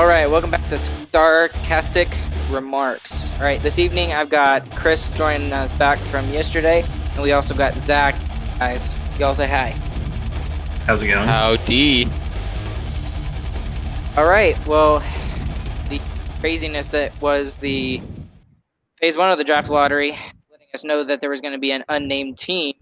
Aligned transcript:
All 0.00 0.06
right, 0.06 0.30
welcome 0.30 0.50
back 0.50 0.66
to 0.70 0.76
Starcastic 0.76 2.08
Remarks. 2.50 3.30
All 3.34 3.42
right, 3.42 3.60
this 3.60 3.78
evening 3.78 4.14
I've 4.14 4.30
got 4.30 4.74
Chris 4.74 5.08
joining 5.08 5.52
us 5.52 5.74
back 5.74 5.98
from 5.98 6.26
yesterday, 6.30 6.86
and 7.12 7.22
we 7.22 7.32
also 7.32 7.54
got 7.54 7.76
Zach. 7.76 8.16
Guys, 8.58 8.98
you 9.18 9.26
all 9.26 9.34
say 9.34 9.46
hi. 9.46 9.76
How's 10.86 11.02
it 11.02 11.08
going? 11.08 11.26
Howdy. 11.26 12.08
All 14.16 14.24
right, 14.24 14.56
well, 14.66 15.00
the 15.90 16.00
craziness 16.40 16.92
that 16.92 17.20
was 17.20 17.58
the 17.58 18.00
phase 19.00 19.18
one 19.18 19.30
of 19.30 19.36
the 19.36 19.44
draft 19.44 19.68
lottery, 19.68 20.12
letting 20.50 20.68
us 20.72 20.82
know 20.82 21.04
that 21.04 21.20
there 21.20 21.28
was 21.28 21.42
going 21.42 21.52
to 21.52 21.60
be 21.60 21.72
an 21.72 21.84
unnamed 21.90 22.38
team 22.38 22.72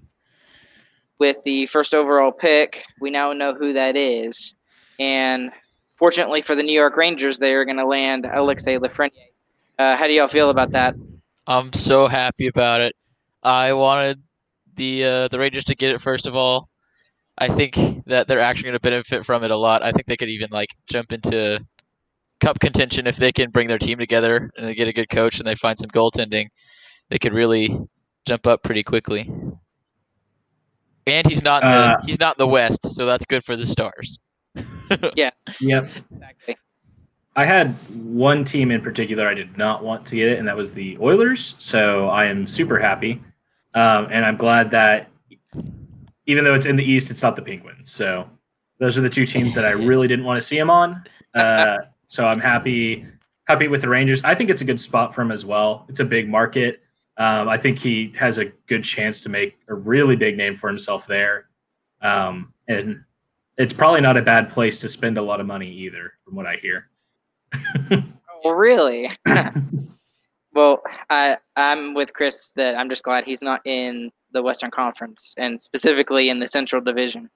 with 1.18 1.42
the 1.42 1.66
first 1.66 1.94
overall 1.94 2.30
pick. 2.30 2.84
We 3.00 3.10
now 3.10 3.32
know 3.32 3.54
who 3.54 3.72
that 3.72 3.96
is, 3.96 4.54
and 5.00 5.50
fortunately 5.98 6.42
for 6.42 6.54
the 6.54 6.62
New 6.62 6.72
York 6.72 6.96
Rangers, 6.96 7.38
they 7.38 7.52
are 7.52 7.64
going 7.64 7.76
to 7.76 7.86
land 7.86 8.26
Alexei 8.26 8.78
Lafreniere. 8.78 9.32
Uh, 9.78 9.96
how 9.96 10.06
do 10.06 10.12
y'all 10.12 10.28
feel 10.28 10.50
about 10.50 10.72
that? 10.72 10.94
I'm 11.46 11.72
so 11.72 12.08
happy 12.08 12.46
about 12.46 12.80
it. 12.80 12.94
I 13.42 13.72
wanted 13.72 14.20
the 14.74 15.04
uh, 15.04 15.28
the 15.28 15.38
Rangers 15.38 15.64
to 15.64 15.74
get 15.74 15.92
it 15.92 16.00
first 16.00 16.26
of 16.26 16.34
all. 16.34 16.68
I 17.36 17.48
think 17.48 17.76
that 18.06 18.26
they're 18.26 18.40
actually 18.40 18.64
going 18.64 18.74
to 18.74 18.80
benefit 18.80 19.24
from 19.24 19.44
it 19.44 19.50
a 19.50 19.56
lot. 19.56 19.84
I 19.84 19.92
think 19.92 20.06
they 20.06 20.16
could 20.16 20.28
even 20.28 20.48
like 20.50 20.70
jump 20.88 21.12
into 21.12 21.64
cup 22.40 22.58
contention 22.58 23.06
if 23.06 23.16
they 23.16 23.32
can 23.32 23.50
bring 23.50 23.68
their 23.68 23.78
team 23.78 23.98
together 23.98 24.50
and 24.56 24.66
they 24.66 24.74
get 24.74 24.88
a 24.88 24.92
good 24.92 25.08
coach 25.08 25.38
and 25.38 25.46
they 25.46 25.54
find 25.54 25.78
some 25.78 25.90
goaltending. 25.90 26.48
They 27.10 27.18
could 27.18 27.32
really 27.32 27.76
jump 28.26 28.46
up 28.46 28.62
pretty 28.62 28.82
quickly. 28.82 29.30
And 31.06 31.26
he's 31.26 31.42
not 31.42 31.62
in 31.62 31.70
the, 31.70 31.76
Uh, 31.76 31.96
he's 32.04 32.20
not 32.20 32.36
in 32.38 32.44
the 32.44 32.48
West, 32.48 32.86
so 32.94 33.06
that's 33.06 33.24
good 33.24 33.44
for 33.44 33.56
the 33.56 33.66
Stars. 33.66 34.18
Yes, 35.16 35.42
Yep. 35.60 35.90
exactly. 36.10 36.56
I 37.36 37.44
had 37.44 37.74
one 37.94 38.42
team 38.44 38.70
in 38.70 38.80
particular 38.80 39.28
I 39.28 39.34
did 39.34 39.56
not 39.56 39.84
want 39.84 40.04
to 40.06 40.16
get 40.16 40.28
it, 40.28 40.38
and 40.38 40.48
that 40.48 40.56
was 40.56 40.72
the 40.72 40.96
Oilers. 40.98 41.54
So 41.58 42.08
I 42.08 42.24
am 42.24 42.46
super 42.46 42.78
happy. 42.78 43.22
Um, 43.74 44.08
and 44.10 44.24
I'm 44.24 44.36
glad 44.36 44.70
that 44.72 45.08
even 46.26 46.44
though 46.44 46.54
it's 46.54 46.66
in 46.66 46.76
the 46.76 46.84
East, 46.84 47.10
it's 47.10 47.22
not 47.22 47.36
the 47.36 47.42
Penguins. 47.42 47.92
So 47.92 48.28
those 48.78 48.98
are 48.98 49.02
the 49.02 49.10
two 49.10 49.24
teams 49.26 49.54
that 49.54 49.64
I 49.64 49.70
really 49.90 50.08
didn't 50.08 50.24
want 50.24 50.40
to 50.40 50.46
see 50.46 50.58
him 50.58 50.70
on. 50.70 51.04
Uh, 51.34 51.76
so 52.06 52.26
I'm 52.26 52.40
happy 52.40 53.04
happy 53.46 53.68
with 53.68 53.82
the 53.82 53.88
Rangers. 53.88 54.24
I 54.24 54.34
think 54.34 54.50
it's 54.50 54.62
a 54.62 54.64
good 54.64 54.80
spot 54.80 55.14
for 55.14 55.22
him 55.22 55.30
as 55.30 55.44
well. 55.44 55.86
It's 55.88 56.00
a 56.00 56.04
big 56.04 56.28
market. 56.28 56.82
Um, 57.18 57.48
I 57.48 57.56
think 57.56 57.78
he 57.78 58.12
has 58.18 58.38
a 58.38 58.46
good 58.66 58.84
chance 58.84 59.20
to 59.22 59.28
make 59.28 59.58
a 59.68 59.74
really 59.74 60.16
big 60.16 60.36
name 60.36 60.54
for 60.54 60.68
himself 60.68 61.06
there. 61.06 61.48
Um, 62.02 62.52
and 62.68 63.04
it's 63.58 63.72
probably 63.74 64.00
not 64.00 64.16
a 64.16 64.22
bad 64.22 64.48
place 64.48 64.80
to 64.80 64.88
spend 64.88 65.18
a 65.18 65.22
lot 65.22 65.40
of 65.40 65.46
money 65.46 65.70
either, 65.70 66.14
from 66.24 66.34
what 66.36 66.46
I 66.46 66.56
hear. 66.56 66.88
Well, 68.44 68.54
really? 68.54 69.10
well, 70.54 70.80
I 71.10 71.36
I'm 71.56 71.92
with 71.94 72.14
Chris 72.14 72.52
that 72.52 72.76
I'm 72.78 72.88
just 72.88 73.02
glad 73.02 73.24
he's 73.24 73.42
not 73.42 73.60
in 73.64 74.12
the 74.30 74.42
Western 74.42 74.70
Conference 74.70 75.34
and 75.36 75.60
specifically 75.60 76.28
in 76.30 76.38
the 76.38 76.46
Central 76.46 76.80
Division, 76.80 77.28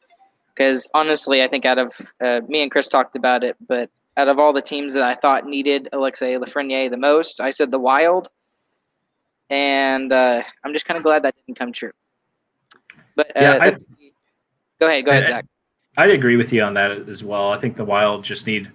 because 0.55 0.89
honestly, 0.95 1.43
I 1.43 1.49
think 1.49 1.65
out 1.65 1.79
of 1.79 1.93
uh, 2.21 2.41
me 2.47 2.63
and 2.63 2.71
Chris 2.71 2.87
talked 2.87 3.17
about 3.17 3.43
it, 3.43 3.57
but 3.67 3.91
out 4.17 4.29
of 4.29 4.39
all 4.39 4.53
the 4.53 4.63
teams 4.63 4.95
that 4.95 5.03
I 5.03 5.15
thought 5.15 5.45
needed 5.45 5.89
Alexei 5.93 6.35
Lafreniere 6.35 6.89
the 6.89 6.97
most, 6.97 7.41
I 7.41 7.51
said 7.51 7.73
the 7.73 7.81
Wild, 7.81 8.29
and 9.51 10.13
uh, 10.13 10.43
I'm 10.63 10.73
just 10.73 10.87
kind 10.87 10.97
of 10.99 11.03
glad 11.03 11.25
that 11.25 11.35
didn't 11.35 11.59
come 11.59 11.73
true. 11.73 11.91
But 13.17 13.37
uh, 13.37 13.41
Yeah, 13.41 13.59
I- 13.61 13.71
go 14.79 14.87
ahead, 14.87 15.05
go 15.05 15.11
ahead, 15.11 15.25
I- 15.25 15.29
Zach. 15.31 15.47
I'd 15.97 16.11
agree 16.11 16.37
with 16.37 16.53
you 16.53 16.63
on 16.63 16.75
that 16.75 16.91
as 17.09 17.23
well. 17.23 17.53
I 17.53 17.59
think 17.59 17.77
the 17.77 17.85
Wild 17.85 18.25
just 18.25 18.47
need, 18.47 18.71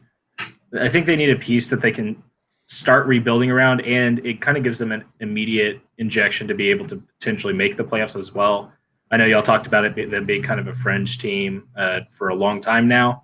I 0.79 0.87
think 0.87 1.05
they 1.05 1.15
need 1.15 1.31
a 1.31 1.35
piece 1.35 1.69
that 1.69 1.81
they 1.81 1.91
can 1.91 2.21
start 2.67 3.07
rebuilding 3.07 3.49
around, 3.49 3.81
and 3.81 4.23
it 4.25 4.41
kind 4.41 4.57
of 4.57 4.63
gives 4.63 4.77
them 4.77 4.91
an 4.91 5.03
immediate 5.19 5.79
injection 5.97 6.47
to 6.47 6.53
be 6.53 6.69
able 6.69 6.85
to 6.85 6.97
potentially 6.97 7.53
make 7.53 7.77
the 7.77 7.83
playoffs 7.83 8.15
as 8.15 8.33
well. 8.33 8.71
I 9.09 9.17
know 9.17 9.25
y'all 9.25 9.41
talked 9.41 9.67
about 9.67 9.85
it 9.85 10.11
them 10.11 10.25
being 10.25 10.43
kind 10.43 10.59
of 10.59 10.67
a 10.67 10.73
fringe 10.73 11.17
team 11.17 11.67
uh, 11.77 12.01
for 12.09 12.27
a 12.29 12.35
long 12.35 12.59
time 12.59 12.87
now, 12.87 13.23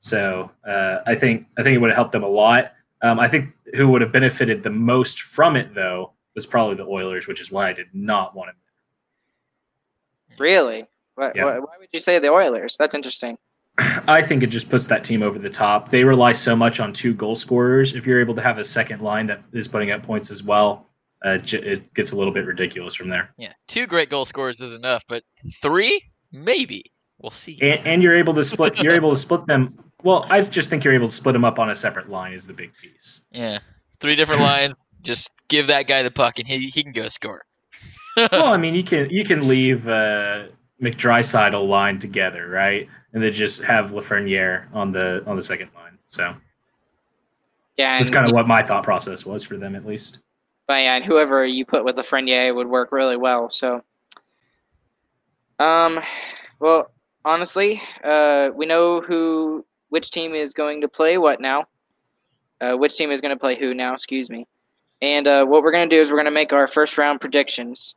so 0.00 0.50
uh, 0.66 0.98
I 1.06 1.14
think 1.14 1.46
I 1.56 1.62
think 1.62 1.76
it 1.76 1.78
would 1.78 1.90
have 1.90 1.96
helped 1.96 2.12
them 2.12 2.24
a 2.24 2.28
lot. 2.28 2.72
Um, 3.00 3.20
I 3.20 3.28
think 3.28 3.54
who 3.74 3.88
would 3.90 4.02
have 4.02 4.12
benefited 4.12 4.62
the 4.62 4.70
most 4.70 5.22
from 5.22 5.56
it 5.56 5.72
though 5.72 6.12
was 6.34 6.46
probably 6.46 6.74
the 6.74 6.86
Oilers, 6.86 7.28
which 7.28 7.40
is 7.40 7.52
why 7.52 7.68
I 7.68 7.72
did 7.72 7.88
not 7.94 8.34
want 8.34 8.50
it. 8.50 8.56
Really? 10.38 10.86
Why, 11.20 11.32
Yeah. 11.34 11.44
why, 11.44 11.58
why 11.58 11.76
would 11.78 11.88
you 11.92 12.00
say 12.00 12.18
the 12.18 12.30
Oilers? 12.30 12.76
That's 12.78 12.94
interesting. 12.94 13.36
I 14.08 14.22
think 14.22 14.42
it 14.42 14.48
just 14.48 14.70
puts 14.70 14.86
that 14.86 15.04
team 15.04 15.22
over 15.22 15.38
the 15.38 15.50
top. 15.50 15.90
They 15.90 16.04
rely 16.04 16.32
so 16.32 16.56
much 16.56 16.80
on 16.80 16.92
two 16.92 17.14
goal 17.14 17.34
scorers. 17.34 17.94
If 17.94 18.06
you're 18.06 18.20
able 18.20 18.34
to 18.34 18.42
have 18.42 18.58
a 18.58 18.64
second 18.64 19.00
line 19.02 19.26
that 19.26 19.42
is 19.52 19.68
putting 19.68 19.90
up 19.90 20.02
points 20.02 20.30
as 20.30 20.42
well, 20.42 20.86
uh, 21.24 21.38
j- 21.38 21.58
it 21.58 21.94
gets 21.94 22.12
a 22.12 22.16
little 22.16 22.32
bit 22.32 22.46
ridiculous 22.46 22.94
from 22.94 23.08
there. 23.10 23.30
Yeah, 23.36 23.52
two 23.68 23.86
great 23.86 24.08
goal 24.10 24.24
scorers 24.24 24.60
is 24.60 24.74
enough, 24.74 25.04
but 25.08 25.22
three, 25.62 26.02
maybe. 26.32 26.84
We'll 27.20 27.30
see. 27.30 27.58
And, 27.60 27.80
and 27.84 28.02
you're 28.02 28.16
able 28.16 28.32
to 28.34 28.42
split. 28.42 28.78
You're 28.78 28.94
able 28.94 29.10
to 29.10 29.16
split 29.16 29.46
them. 29.46 29.78
Well, 30.02 30.24
I 30.30 30.40
just 30.42 30.70
think 30.70 30.82
you're 30.84 30.94
able 30.94 31.08
to 31.08 31.12
split 31.12 31.34
them 31.34 31.44
up 31.44 31.58
on 31.58 31.68
a 31.68 31.74
separate 31.74 32.08
line 32.08 32.32
is 32.32 32.46
the 32.46 32.54
big 32.54 32.72
piece. 32.82 33.24
Yeah, 33.30 33.58
three 34.00 34.14
different 34.14 34.40
lines. 34.40 34.74
Just 35.02 35.30
give 35.48 35.66
that 35.66 35.86
guy 35.86 36.02
the 36.02 36.10
puck, 36.10 36.38
and 36.38 36.48
he 36.48 36.68
he 36.70 36.82
can 36.82 36.92
go 36.92 37.08
score. 37.08 37.42
well, 38.16 38.46
I 38.52 38.56
mean, 38.56 38.74
you 38.74 38.82
can 38.82 39.10
you 39.10 39.22
can 39.24 39.46
leave 39.46 39.86
uh, 39.86 40.44
McDraisaitl 40.82 41.68
line 41.68 41.98
together, 41.98 42.48
right, 42.48 42.88
and 43.12 43.22
then 43.22 43.32
just 43.32 43.62
have 43.62 43.90
Lafreniere 43.90 44.66
on 44.72 44.92
the 44.92 45.22
on 45.26 45.36
the 45.36 45.42
second 45.42 45.70
line. 45.74 45.98
So 46.06 46.34
Yeah, 47.76 47.98
that's 47.98 48.10
kind 48.10 48.26
of 48.26 48.32
what 48.32 48.46
my 48.46 48.62
thought 48.62 48.84
process 48.84 49.26
was 49.26 49.44
for 49.44 49.56
them, 49.56 49.74
at 49.74 49.86
least. 49.86 50.20
But 50.66 50.82
yeah, 50.84 50.96
and 50.96 51.04
whoever 51.04 51.44
you 51.44 51.64
put 51.64 51.84
with 51.84 51.96
Lafreniere 51.96 52.54
would 52.54 52.68
work 52.68 52.92
really 52.92 53.16
well. 53.16 53.50
So, 53.50 53.82
um, 55.58 56.00
well, 56.60 56.92
honestly, 57.24 57.82
uh, 58.04 58.50
we 58.54 58.66
know 58.66 59.00
who, 59.00 59.66
which 59.88 60.10
team 60.10 60.34
is 60.34 60.52
going 60.54 60.80
to 60.80 60.88
play 60.88 61.18
what 61.18 61.40
now. 61.40 61.66
Uh, 62.60 62.74
which 62.76 62.96
team 62.96 63.10
is 63.10 63.20
going 63.20 63.34
to 63.34 63.40
play 63.40 63.56
who 63.58 63.74
now? 63.74 63.92
Excuse 63.92 64.30
me. 64.30 64.46
And 65.02 65.26
uh, 65.26 65.44
what 65.44 65.62
we're 65.62 65.72
going 65.72 65.88
to 65.88 65.96
do 65.96 66.00
is 66.00 66.10
we're 66.10 66.16
going 66.16 66.26
to 66.26 66.30
make 66.30 66.52
our 66.52 66.68
first 66.68 66.98
round 66.98 67.20
predictions. 67.20 67.94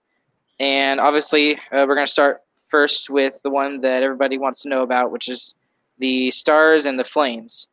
And 0.59 0.99
obviously, 0.99 1.55
uh, 1.55 1.85
we're 1.87 1.95
going 1.95 2.07
to 2.07 2.11
start 2.11 2.41
first 2.73 3.07
with 3.07 3.39
the 3.43 3.51
one 3.51 3.81
that 3.81 4.01
everybody 4.01 4.39
wants 4.39 4.63
to 4.63 4.67
know 4.67 4.81
about, 4.81 5.11
which 5.11 5.29
is 5.29 5.53
the 5.99 6.31
Stars 6.31 6.87
and 6.87 6.97
the 6.97 7.03
Flames. 7.03 7.67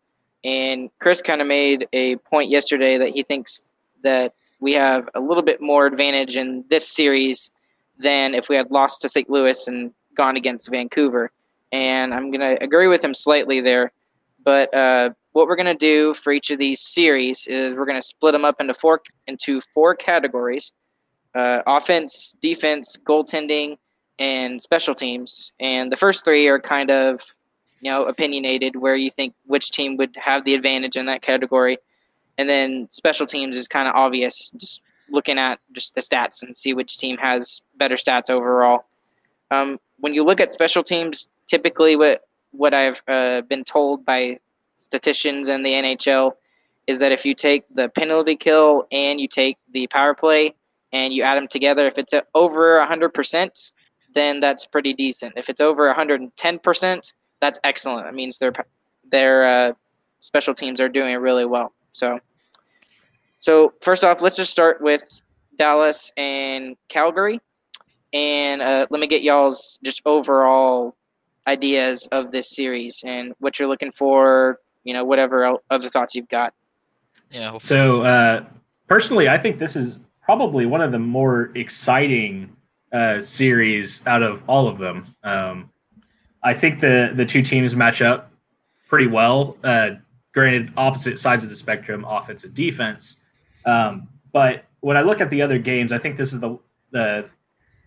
And 0.44 0.90
Chris 0.98 1.22
kind 1.22 1.40
of 1.40 1.46
made 1.46 1.88
a 1.94 2.16
point 2.16 2.50
yesterday 2.50 2.98
that 2.98 3.08
he 3.08 3.22
thinks 3.22 3.72
that 4.02 4.34
we 4.60 4.74
have 4.74 5.08
a 5.14 5.20
little 5.20 5.42
bit 5.42 5.62
more 5.62 5.86
advantage 5.86 6.36
in 6.36 6.64
this 6.68 6.86
series 6.86 7.50
than 7.98 8.34
if 8.34 8.50
we 8.50 8.56
had 8.56 8.70
lost 8.70 9.00
to 9.00 9.08
St. 9.08 9.30
Louis 9.30 9.66
and 9.68 9.90
gone 10.14 10.36
against 10.36 10.70
Vancouver. 10.70 11.30
And 11.72 12.12
I'm 12.12 12.30
going 12.30 12.40
to 12.40 12.62
agree 12.62 12.88
with 12.88 13.02
him 13.02 13.14
slightly 13.14 13.62
there. 13.62 13.92
But 14.44 14.74
uh, 14.74 15.10
what 15.32 15.46
we're 15.46 15.56
going 15.56 15.78
to 15.78 15.86
do 15.92 16.12
for 16.12 16.30
each 16.30 16.50
of 16.50 16.58
these 16.58 16.82
series 16.82 17.46
is 17.46 17.74
we're 17.74 17.86
going 17.86 18.00
to 18.00 18.06
split 18.06 18.32
them 18.32 18.44
up 18.44 18.60
into 18.60 18.74
four 18.74 19.00
into 19.26 19.62
four 19.72 19.94
categories: 19.94 20.72
uh, 21.34 21.60
offense, 21.66 22.34
defense, 22.40 22.96
goaltending, 23.06 23.76
and 24.20 24.62
special 24.62 24.94
teams. 24.94 25.50
And 25.58 25.90
the 25.90 25.96
first 25.96 26.24
three 26.24 26.46
are 26.46 26.60
kind 26.60 26.90
of 26.90 27.22
you 27.80 27.90
know 27.90 28.04
opinionated, 28.04 28.76
where 28.76 28.94
you 28.94 29.10
think 29.10 29.34
which 29.46 29.72
team 29.72 29.96
would 29.96 30.14
have 30.16 30.44
the 30.44 30.54
advantage 30.54 30.96
in 30.96 31.06
that 31.06 31.22
category. 31.22 31.78
And 32.38 32.48
then 32.48 32.86
special 32.90 33.26
teams 33.26 33.56
is 33.56 33.66
kind 33.66 33.88
of 33.88 33.94
obvious, 33.94 34.50
just 34.56 34.82
looking 35.10 35.38
at 35.38 35.58
just 35.72 35.96
the 35.96 36.00
stats 36.00 36.44
and 36.44 36.56
see 36.56 36.72
which 36.72 36.96
team 36.96 37.16
has 37.16 37.60
better 37.76 37.96
stats 37.96 38.30
overall. 38.30 38.84
Um, 39.50 39.80
when 39.98 40.14
you 40.14 40.22
look 40.24 40.40
at 40.40 40.52
special 40.52 40.84
teams 40.84 41.28
typically 41.48 41.96
what 41.96 42.22
what 42.52 42.74
I've 42.74 43.02
uh, 43.08 43.42
been 43.42 43.64
told 43.64 44.04
by 44.04 44.38
statisticians 44.74 45.48
in 45.48 45.62
the 45.62 45.70
NHL 45.70 46.32
is 46.86 46.98
that 47.00 47.12
if 47.12 47.24
you 47.24 47.34
take 47.34 47.64
the 47.74 47.88
penalty 47.88 48.36
kill 48.36 48.86
and 48.90 49.20
you 49.20 49.28
take 49.28 49.56
the 49.72 49.86
power 49.86 50.14
play 50.14 50.54
and 50.92 51.12
you 51.12 51.22
add 51.22 51.36
them 51.36 51.46
together, 51.46 51.86
if 51.86 51.98
it's 51.98 52.12
over 52.34 52.84
100%, 52.84 53.70
then 54.14 54.40
that's 54.40 54.66
pretty 54.66 54.92
decent. 54.92 55.34
If 55.36 55.48
it's 55.48 55.60
over 55.60 55.92
110%, 55.92 57.12
that's 57.40 57.58
excellent. 57.64 58.04
That 58.04 58.14
means 58.14 58.38
their 58.38 58.52
their 59.10 59.46
uh, 59.46 59.72
special 60.20 60.54
teams 60.54 60.80
are 60.80 60.88
doing 60.88 61.16
really 61.16 61.44
well. 61.44 61.72
So, 61.92 62.20
so 63.38 63.72
first 63.80 64.04
off, 64.04 64.22
let's 64.22 64.36
just 64.36 64.50
start 64.50 64.80
with 64.80 65.02
Dallas 65.56 66.12
and 66.16 66.76
Calgary, 66.88 67.40
and 68.12 68.62
uh, 68.62 68.86
let 68.90 69.00
me 69.00 69.06
get 69.06 69.22
y'all's 69.22 69.78
just 69.82 70.02
overall 70.04 70.96
ideas 71.46 72.06
of 72.12 72.30
this 72.30 72.54
series 72.54 73.02
and 73.06 73.34
what 73.38 73.58
you're 73.58 73.68
looking 73.68 73.92
for. 73.92 74.58
You 74.84 74.94
know, 74.94 75.04
whatever 75.04 75.58
other 75.70 75.90
thoughts 75.90 76.14
you've 76.14 76.28
got. 76.28 76.54
Yeah. 77.30 77.58
So 77.58 78.02
uh, 78.02 78.44
personally, 78.88 79.28
I 79.28 79.36
think 79.36 79.58
this 79.58 79.76
is 79.76 80.00
probably 80.22 80.64
one 80.64 80.80
of 80.80 80.90
the 80.90 80.98
more 80.98 81.52
exciting 81.54 82.56
uh, 82.92 83.20
series 83.20 84.06
out 84.06 84.22
of 84.22 84.42
all 84.48 84.66
of 84.68 84.78
them. 84.78 85.06
Um, 85.22 85.70
I 86.42 86.54
think 86.54 86.80
the 86.80 87.12
the 87.14 87.24
two 87.24 87.42
teams 87.42 87.76
match 87.76 88.02
up 88.02 88.32
pretty 88.88 89.06
well. 89.06 89.56
Uh, 89.62 89.90
granted, 90.32 90.72
opposite 90.76 91.18
sides 91.18 91.44
of 91.44 91.50
the 91.50 91.56
spectrum, 91.56 92.04
offense 92.08 92.44
and 92.44 92.54
defense. 92.54 93.22
Um, 93.64 94.08
but 94.32 94.64
when 94.80 94.96
I 94.96 95.02
look 95.02 95.20
at 95.20 95.30
the 95.30 95.42
other 95.42 95.58
games, 95.58 95.92
I 95.92 95.98
think 95.98 96.16
this 96.16 96.32
is 96.32 96.40
the 96.40 96.58
the 96.90 97.28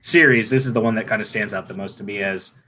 series. 0.02 0.50
This 0.50 0.66
is 0.66 0.74
the 0.74 0.82
one 0.82 0.96
that 0.96 1.08
kind 1.08 1.22
of 1.22 1.28
stands 1.28 1.54
out 1.54 1.68
the 1.68 1.74
most 1.74 1.98
to 1.98 2.04
me 2.04 2.20
as 2.20 2.60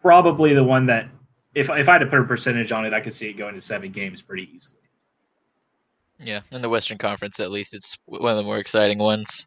probably 0.00 0.54
the 0.54 0.64
one 0.64 0.86
that, 0.86 1.08
if 1.54 1.70
if 1.70 1.88
I 1.88 1.92
had 1.92 1.98
to 1.98 2.06
put 2.06 2.20
a 2.20 2.24
percentage 2.24 2.72
on 2.72 2.84
it, 2.86 2.92
I 2.92 3.00
could 3.00 3.12
see 3.12 3.28
it 3.28 3.34
going 3.34 3.54
to 3.54 3.60
seven 3.60 3.90
games 3.92 4.22
pretty 4.22 4.48
easily. 4.54 4.78
Yeah, 6.20 6.40
in 6.50 6.62
the 6.62 6.68
Western 6.68 6.98
Conference, 6.98 7.38
at 7.40 7.50
least, 7.50 7.74
it's 7.74 7.96
one 8.06 8.32
of 8.32 8.36
the 8.36 8.42
more 8.42 8.58
exciting 8.58 8.98
ones. 8.98 9.46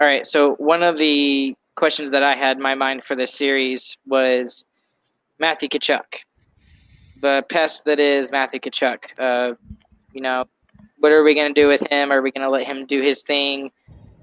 All 0.00 0.06
right. 0.06 0.26
So 0.26 0.54
one 0.56 0.82
of 0.82 0.98
the 0.98 1.56
questions 1.74 2.10
that 2.10 2.22
I 2.22 2.34
had 2.34 2.56
in 2.56 2.62
my 2.62 2.74
mind 2.74 3.04
for 3.04 3.16
this 3.16 3.32
series 3.32 3.96
was 4.06 4.64
Matthew 5.38 5.68
Tkachuk, 5.68 6.20
the 7.20 7.44
pest 7.48 7.84
that 7.86 7.98
is 7.98 8.30
Matthew 8.30 8.60
Tkachuk. 8.60 8.98
Uh, 9.18 9.54
you 10.12 10.20
know, 10.20 10.44
what 10.98 11.12
are 11.12 11.22
we 11.22 11.34
going 11.34 11.52
to 11.52 11.60
do 11.60 11.68
with 11.68 11.86
him? 11.90 12.12
Are 12.12 12.20
we 12.20 12.30
going 12.30 12.44
to 12.44 12.50
let 12.50 12.66
him 12.66 12.84
do 12.86 13.00
his 13.00 13.22
thing? 13.22 13.70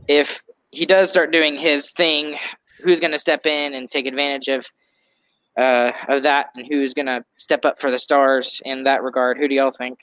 If 0.07 0.43
he 0.71 0.85
does 0.85 1.09
start 1.09 1.31
doing 1.31 1.57
his 1.57 1.91
thing, 1.91 2.37
who's 2.83 2.99
going 2.99 3.11
to 3.11 3.19
step 3.19 3.45
in 3.45 3.73
and 3.73 3.89
take 3.89 4.05
advantage 4.05 4.47
of 4.49 4.71
uh, 5.55 5.91
of 6.07 6.23
that, 6.23 6.47
and 6.55 6.65
who's 6.65 6.95
going 6.95 7.05
to 7.05 7.23
step 7.37 7.63
up 7.63 7.79
for 7.79 7.91
the 7.91 7.99
Stars 7.99 8.59
in 8.65 8.83
that 8.83 9.03
regard? 9.03 9.37
Who 9.37 9.47
do 9.47 9.53
y'all 9.53 9.71
think? 9.71 9.99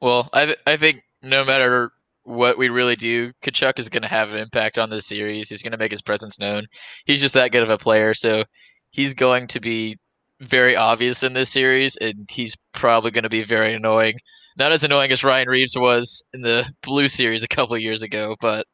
Well, 0.00 0.28
I 0.32 0.56
I 0.66 0.76
think 0.76 1.04
no 1.22 1.44
matter 1.44 1.92
what 2.26 2.58
we 2.58 2.68
really 2.68 2.96
do, 2.96 3.32
Tkachuk 3.44 3.78
is 3.78 3.88
going 3.88 4.02
to 4.02 4.08
have 4.08 4.30
an 4.30 4.36
impact 4.36 4.78
on 4.78 4.90
this 4.90 5.06
series. 5.06 5.48
He's 5.48 5.62
going 5.62 5.72
to 5.72 5.78
make 5.78 5.92
his 5.92 6.02
presence 6.02 6.40
known. 6.40 6.66
He's 7.04 7.20
just 7.20 7.34
that 7.34 7.52
good 7.52 7.62
of 7.62 7.70
a 7.70 7.78
player, 7.78 8.14
so 8.14 8.44
he's 8.90 9.14
going 9.14 9.46
to 9.48 9.60
be 9.60 9.96
very 10.40 10.74
obvious 10.74 11.22
in 11.22 11.34
this 11.34 11.50
series, 11.50 11.96
and 11.96 12.28
he's 12.28 12.56
probably 12.72 13.12
going 13.12 13.22
to 13.22 13.30
be 13.30 13.44
very 13.44 13.74
annoying. 13.74 14.16
Not 14.58 14.72
as 14.72 14.82
annoying 14.82 15.12
as 15.12 15.22
Ryan 15.22 15.48
Reaves 15.48 15.76
was 15.76 16.24
in 16.34 16.42
the 16.42 16.70
Blue 16.82 17.08
series 17.08 17.44
a 17.44 17.48
couple 17.48 17.78
years 17.78 18.02
ago, 18.02 18.34
but 18.40 18.66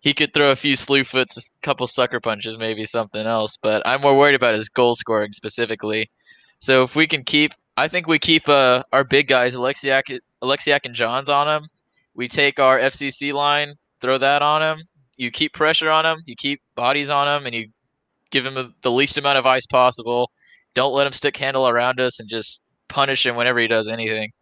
he 0.00 0.12
could 0.12 0.34
throw 0.34 0.50
a 0.50 0.56
few 0.56 0.76
slew 0.76 1.02
foots, 1.02 1.36
a 1.38 1.60
couple 1.62 1.86
sucker 1.86 2.20
punches, 2.20 2.58
maybe 2.58 2.84
something 2.84 3.26
else. 3.26 3.56
But 3.56 3.86
I'm 3.86 4.02
more 4.02 4.16
worried 4.16 4.34
about 4.34 4.54
his 4.54 4.68
goal 4.68 4.94
scoring 4.94 5.32
specifically. 5.32 6.10
So 6.58 6.82
if 6.82 6.94
we 6.94 7.06
can 7.06 7.24
keep, 7.24 7.52
I 7.78 7.88
think 7.88 8.06
we 8.06 8.18
keep 8.18 8.48
uh, 8.48 8.82
our 8.92 9.02
big 9.02 9.28
guys, 9.28 9.56
Alexiak, 9.56 10.18
Oleksiak 10.42 10.80
and 10.84 10.94
Johns 10.94 11.30
on 11.30 11.48
him. 11.48 11.68
We 12.16 12.28
take 12.28 12.58
our 12.58 12.78
FCC 12.78 13.32
line, 13.32 13.74
throw 14.00 14.16
that 14.18 14.40
on 14.42 14.62
him. 14.62 14.82
You 15.18 15.30
keep 15.30 15.52
pressure 15.52 15.90
on 15.90 16.06
him. 16.06 16.18
You 16.26 16.34
keep 16.34 16.60
bodies 16.74 17.10
on 17.10 17.28
him, 17.28 17.46
and 17.46 17.54
you 17.54 17.68
give 18.30 18.44
him 18.44 18.56
a, 18.56 18.70
the 18.82 18.90
least 18.90 19.18
amount 19.18 19.38
of 19.38 19.46
ice 19.46 19.66
possible. 19.66 20.30
Don't 20.74 20.94
let 20.94 21.06
him 21.06 21.12
stick 21.12 21.36
handle 21.36 21.68
around 21.68 22.00
us, 22.00 22.18
and 22.18 22.28
just 22.28 22.62
punish 22.88 23.24
him 23.24 23.36
whenever 23.36 23.58
he 23.60 23.68
does 23.68 23.88
anything. 23.88 24.32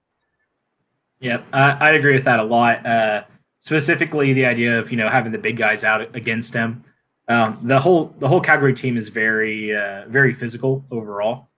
Yeah, 1.21 1.43
I, 1.53 1.91
would 1.91 1.99
agree 1.99 2.15
with 2.15 2.25
that 2.25 2.39
a 2.39 2.45
lot. 2.45 2.85
Uh, 2.87 3.25
specifically, 3.59 4.33
the 4.33 4.47
idea 4.47 4.79
of 4.79 4.91
you 4.91 4.97
know 4.97 5.09
having 5.09 5.33
the 5.33 5.39
big 5.39 5.57
guys 5.57 5.83
out 5.83 6.15
against 6.15 6.55
him. 6.55 6.85
Um, 7.29 7.59
the 7.63 7.81
whole 7.81 8.15
the 8.19 8.29
whole 8.29 8.41
Calgary 8.41 8.75
team 8.75 8.97
is 8.97 9.09
very 9.09 9.75
uh, 9.75 10.05
very 10.09 10.33
physical 10.33 10.85
overall, 10.91 11.49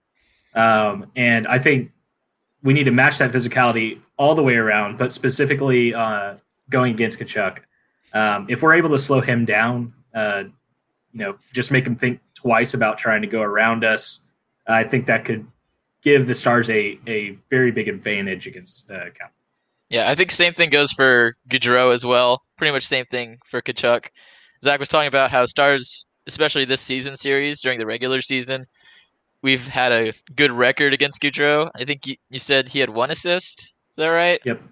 um, 0.55 1.11
and 1.17 1.47
I 1.47 1.59
think 1.59 1.91
we 2.67 2.75
need 2.75 2.85
to 2.85 2.91
match 2.91 3.19
that 3.19 3.31
physicality 3.31 4.01
all 4.17 4.35
the 4.35 4.43
way 4.43 4.57
around, 4.57 4.99
but 4.99 5.13
specifically 5.13 5.95
uh, 5.95 6.35
going 6.69 6.93
against 6.93 7.21
Tkachuk. 7.21 7.59
Um, 8.13 8.47
if 8.51 8.61
we're 8.61 8.75
able 8.75 8.91
to 8.91 8.99
slow 8.99 9.21
him 9.21 9.45
down, 9.45 9.95
uh, 10.13 10.45
you 11.13 11.21
know, 11.21 11.37
just 11.53 11.71
make 11.71 11.87
him 11.87 11.95
think 11.95 12.21
twice 12.35 12.75
about 12.75 12.99
trying 12.99 13.23
to 13.23 13.29
go 13.29 13.41
around 13.41 13.85
us, 13.85 14.25
I 14.67 14.83
think 14.83 15.07
that 15.07 15.25
could 15.25 15.47
give 16.03 16.27
the 16.27 16.35
Stars 16.35 16.69
a, 16.69 16.99
a 17.07 17.39
very 17.51 17.71
big 17.71 17.87
advantage 17.87 18.49
against 18.49 18.91
uh, 18.91 19.11
Cal. 19.17 19.31
Yeah, 19.89 20.11
I 20.11 20.17
think 20.17 20.33
same 20.33 20.53
thing 20.53 20.71
goes 20.71 20.91
for 20.91 21.37
Gaudreau 21.49 21.95
as 21.95 22.05
well. 22.05 22.43
Pretty 22.59 22.73
much 22.73 22.85
same 22.85 23.05
thing 23.07 23.39
for 23.45 23.63
Tkachuk. 23.63 24.07
Zach 24.65 24.81
was 24.81 24.89
talking 24.89 25.07
about 25.07 25.31
how 25.31 25.47
Stars, 25.47 26.05
especially 26.27 26.65
this 26.65 26.81
season 26.81 27.15
series 27.15 27.61
during 27.61 27.79
the 27.79 27.87
regular 27.87 28.21
season, 28.21 28.67
we've 29.43 29.67
had 29.67 29.93
a 29.93 30.13
good 30.35 30.51
record 30.51 30.93
against 30.93 31.23
Gaudreau. 31.23 31.71
I 31.75 31.85
think 31.85 32.07
you, 32.07 32.17
you 32.31 32.39
said 32.39 32.69
he 32.69 32.79
had 32.79 32.91
one 32.91 33.11
assist. 33.11 33.75
Is 33.91 33.97
that 33.97 34.09
right? 34.09 34.41
Yep. 34.45 34.63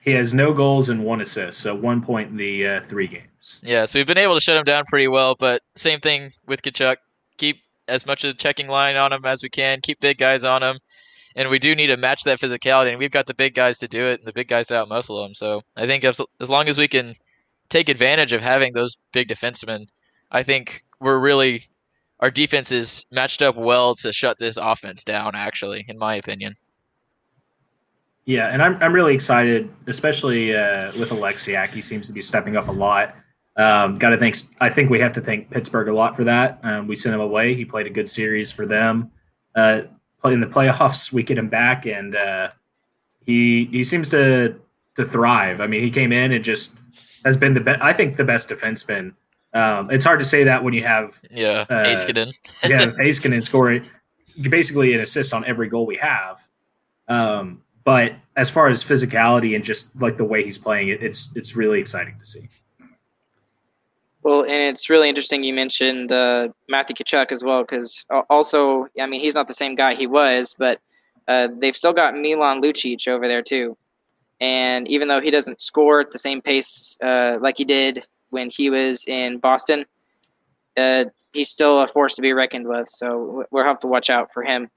He 0.00 0.12
has 0.12 0.32
no 0.32 0.54
goals 0.54 0.88
and 0.88 1.04
one 1.04 1.20
assist, 1.20 1.58
so 1.58 1.74
one 1.74 2.00
point 2.00 2.30
in 2.30 2.36
the 2.36 2.66
uh, 2.66 2.80
three 2.82 3.08
games. 3.08 3.60
Yeah, 3.62 3.84
so 3.84 3.98
we've 3.98 4.06
been 4.06 4.18
able 4.18 4.34
to 4.34 4.40
shut 4.40 4.56
him 4.56 4.64
down 4.64 4.84
pretty 4.86 5.08
well, 5.08 5.34
but 5.38 5.62
same 5.74 6.00
thing 6.00 6.30
with 6.46 6.62
Tkachuk. 6.62 6.96
Keep 7.36 7.58
as 7.88 8.06
much 8.06 8.24
of 8.24 8.32
the 8.32 8.38
checking 8.38 8.68
line 8.68 8.96
on 8.96 9.12
him 9.12 9.24
as 9.24 9.42
we 9.42 9.48
can. 9.48 9.80
Keep 9.80 10.00
big 10.00 10.18
guys 10.18 10.44
on 10.44 10.62
him, 10.62 10.78
and 11.34 11.50
we 11.50 11.58
do 11.58 11.74
need 11.74 11.88
to 11.88 11.96
match 11.96 12.22
that 12.24 12.38
physicality. 12.38 12.90
And 12.90 12.98
we've 12.98 13.10
got 13.10 13.26
the 13.26 13.34
big 13.34 13.54
guys 13.54 13.78
to 13.78 13.88
do 13.88 14.06
it, 14.06 14.20
and 14.20 14.26
the 14.26 14.32
big 14.32 14.48
guys 14.48 14.68
to 14.68 14.74
outmuscle 14.74 15.24
them. 15.24 15.34
So 15.34 15.60
I 15.76 15.86
think 15.86 16.04
as, 16.04 16.20
as 16.40 16.48
long 16.48 16.68
as 16.68 16.78
we 16.78 16.88
can 16.88 17.14
take 17.68 17.88
advantage 17.88 18.32
of 18.32 18.40
having 18.40 18.72
those 18.72 18.96
big 19.12 19.28
defensemen, 19.28 19.88
I 20.30 20.42
think 20.42 20.84
we're 21.00 21.18
really 21.18 21.64
our 22.20 22.30
defense 22.30 22.72
is 22.72 23.04
matched 23.10 23.42
up 23.42 23.56
well 23.56 23.94
to 23.96 24.12
shut 24.12 24.38
this 24.38 24.56
offense 24.56 25.04
down. 25.04 25.34
Actually, 25.34 25.84
in 25.88 25.98
my 25.98 26.16
opinion. 26.16 26.54
Yeah, 28.28 28.48
and 28.48 28.62
I'm 28.62 28.76
I'm 28.82 28.92
really 28.92 29.14
excited, 29.14 29.70
especially 29.86 30.54
uh, 30.54 30.92
with 30.98 31.08
Oleksiak. 31.08 31.68
He 31.68 31.80
seems 31.80 32.06
to 32.08 32.12
be 32.12 32.20
stepping 32.20 32.56
up 32.56 32.68
a 32.68 32.72
lot. 32.72 33.14
Um, 33.56 33.98
Got 33.98 34.10
to 34.10 34.18
thank. 34.18 34.36
I 34.60 34.68
think 34.68 34.90
we 34.90 35.00
have 35.00 35.14
to 35.14 35.20
thank 35.20 35.50
Pittsburgh 35.50 35.88
a 35.88 35.94
lot 35.94 36.14
for 36.14 36.24
that. 36.24 36.60
Um, 36.62 36.86
we 36.86 36.94
sent 36.94 37.14
him 37.14 37.22
away. 37.22 37.54
He 37.54 37.64
played 37.64 37.86
a 37.86 37.90
good 37.90 38.08
series 38.08 38.52
for 38.52 38.66
them. 38.66 39.10
Uh, 39.54 39.82
in 40.24 40.40
the 40.40 40.46
playoffs, 40.46 41.12
we 41.12 41.22
get 41.22 41.38
him 41.38 41.48
back, 41.48 41.86
and 41.86 42.16
uh, 42.16 42.50
he 43.24 43.64
he 43.66 43.82
seems 43.82 44.10
to 44.10 44.60
to 44.96 45.04
thrive. 45.04 45.60
I 45.60 45.66
mean, 45.66 45.82
he 45.82 45.90
came 45.90 46.12
in 46.12 46.32
and 46.32 46.44
just 46.44 46.76
has 47.24 47.36
been 47.36 47.54
the 47.54 47.60
best. 47.60 47.80
I 47.80 47.92
think 47.92 48.16
the 48.16 48.24
best 48.24 48.50
defenseman 48.50 49.14
um, 49.54 49.90
it's 49.90 50.04
hard 50.04 50.18
to 50.18 50.24
say 50.24 50.44
that 50.44 50.62
when 50.62 50.74
you 50.74 50.84
have 50.84 51.20
yeah 51.30 51.64
uh, 51.68 51.84
Heiskanen. 51.84 52.36
yeah, 52.64 52.86
Heiskanen 53.00 53.44
scoring 53.44 53.84
basically 54.42 54.94
an 54.94 55.00
assist 55.00 55.32
on 55.32 55.44
every 55.44 55.68
goal 55.68 55.86
we 55.86 55.96
have. 55.96 56.40
Um, 57.08 57.62
but 57.84 58.12
as 58.36 58.50
far 58.50 58.68
as 58.68 58.84
physicality 58.84 59.56
and 59.56 59.64
just 59.64 60.00
like 60.00 60.16
the 60.16 60.24
way 60.24 60.44
he's 60.44 60.58
playing 60.58 60.88
it, 60.88 61.02
it's 61.02 61.30
it's 61.34 61.56
really 61.56 61.80
exciting 61.80 62.18
to 62.18 62.24
see. 62.24 62.48
Well, 64.22 64.42
and 64.42 64.52
it's 64.52 64.90
really 64.90 65.08
interesting 65.08 65.42
you 65.42 65.54
mentioned 65.54 66.12
uh, 66.12 66.48
Matthew 66.68 66.94
Tkachuk 66.96 67.32
as 67.32 67.42
well, 67.42 67.62
because 67.62 68.04
also, 68.28 68.86
I 69.00 69.06
mean, 69.06 69.20
he's 69.20 69.34
not 69.34 69.46
the 69.46 69.54
same 69.54 69.74
guy 69.74 69.94
he 69.94 70.06
was, 70.06 70.54
but 70.58 70.80
uh, 71.28 71.48
they've 71.58 71.76
still 71.76 71.94
got 71.94 72.14
Milan 72.14 72.60
Lucic 72.60 73.08
over 73.08 73.26
there 73.26 73.42
too. 73.42 73.76
And 74.40 74.86
even 74.88 75.08
though 75.08 75.20
he 75.20 75.30
doesn't 75.30 75.62
score 75.62 76.00
at 76.00 76.10
the 76.10 76.18
same 76.18 76.42
pace 76.42 76.98
uh, 77.02 77.38
like 77.40 77.56
he 77.56 77.64
did 77.64 78.06
when 78.30 78.50
he 78.50 78.70
was 78.70 79.04
in 79.06 79.38
Boston. 79.38 79.84
Uh, 80.76 81.06
he's 81.32 81.50
still 81.50 81.80
a 81.80 81.86
force 81.86 82.14
to 82.14 82.22
be 82.22 82.32
reckoned 82.32 82.66
with, 82.66 82.88
so 82.88 83.44
we'll 83.50 83.64
have 83.64 83.80
to 83.80 83.86
watch 83.86 84.10
out 84.10 84.32
for 84.32 84.42
him. 84.42 84.70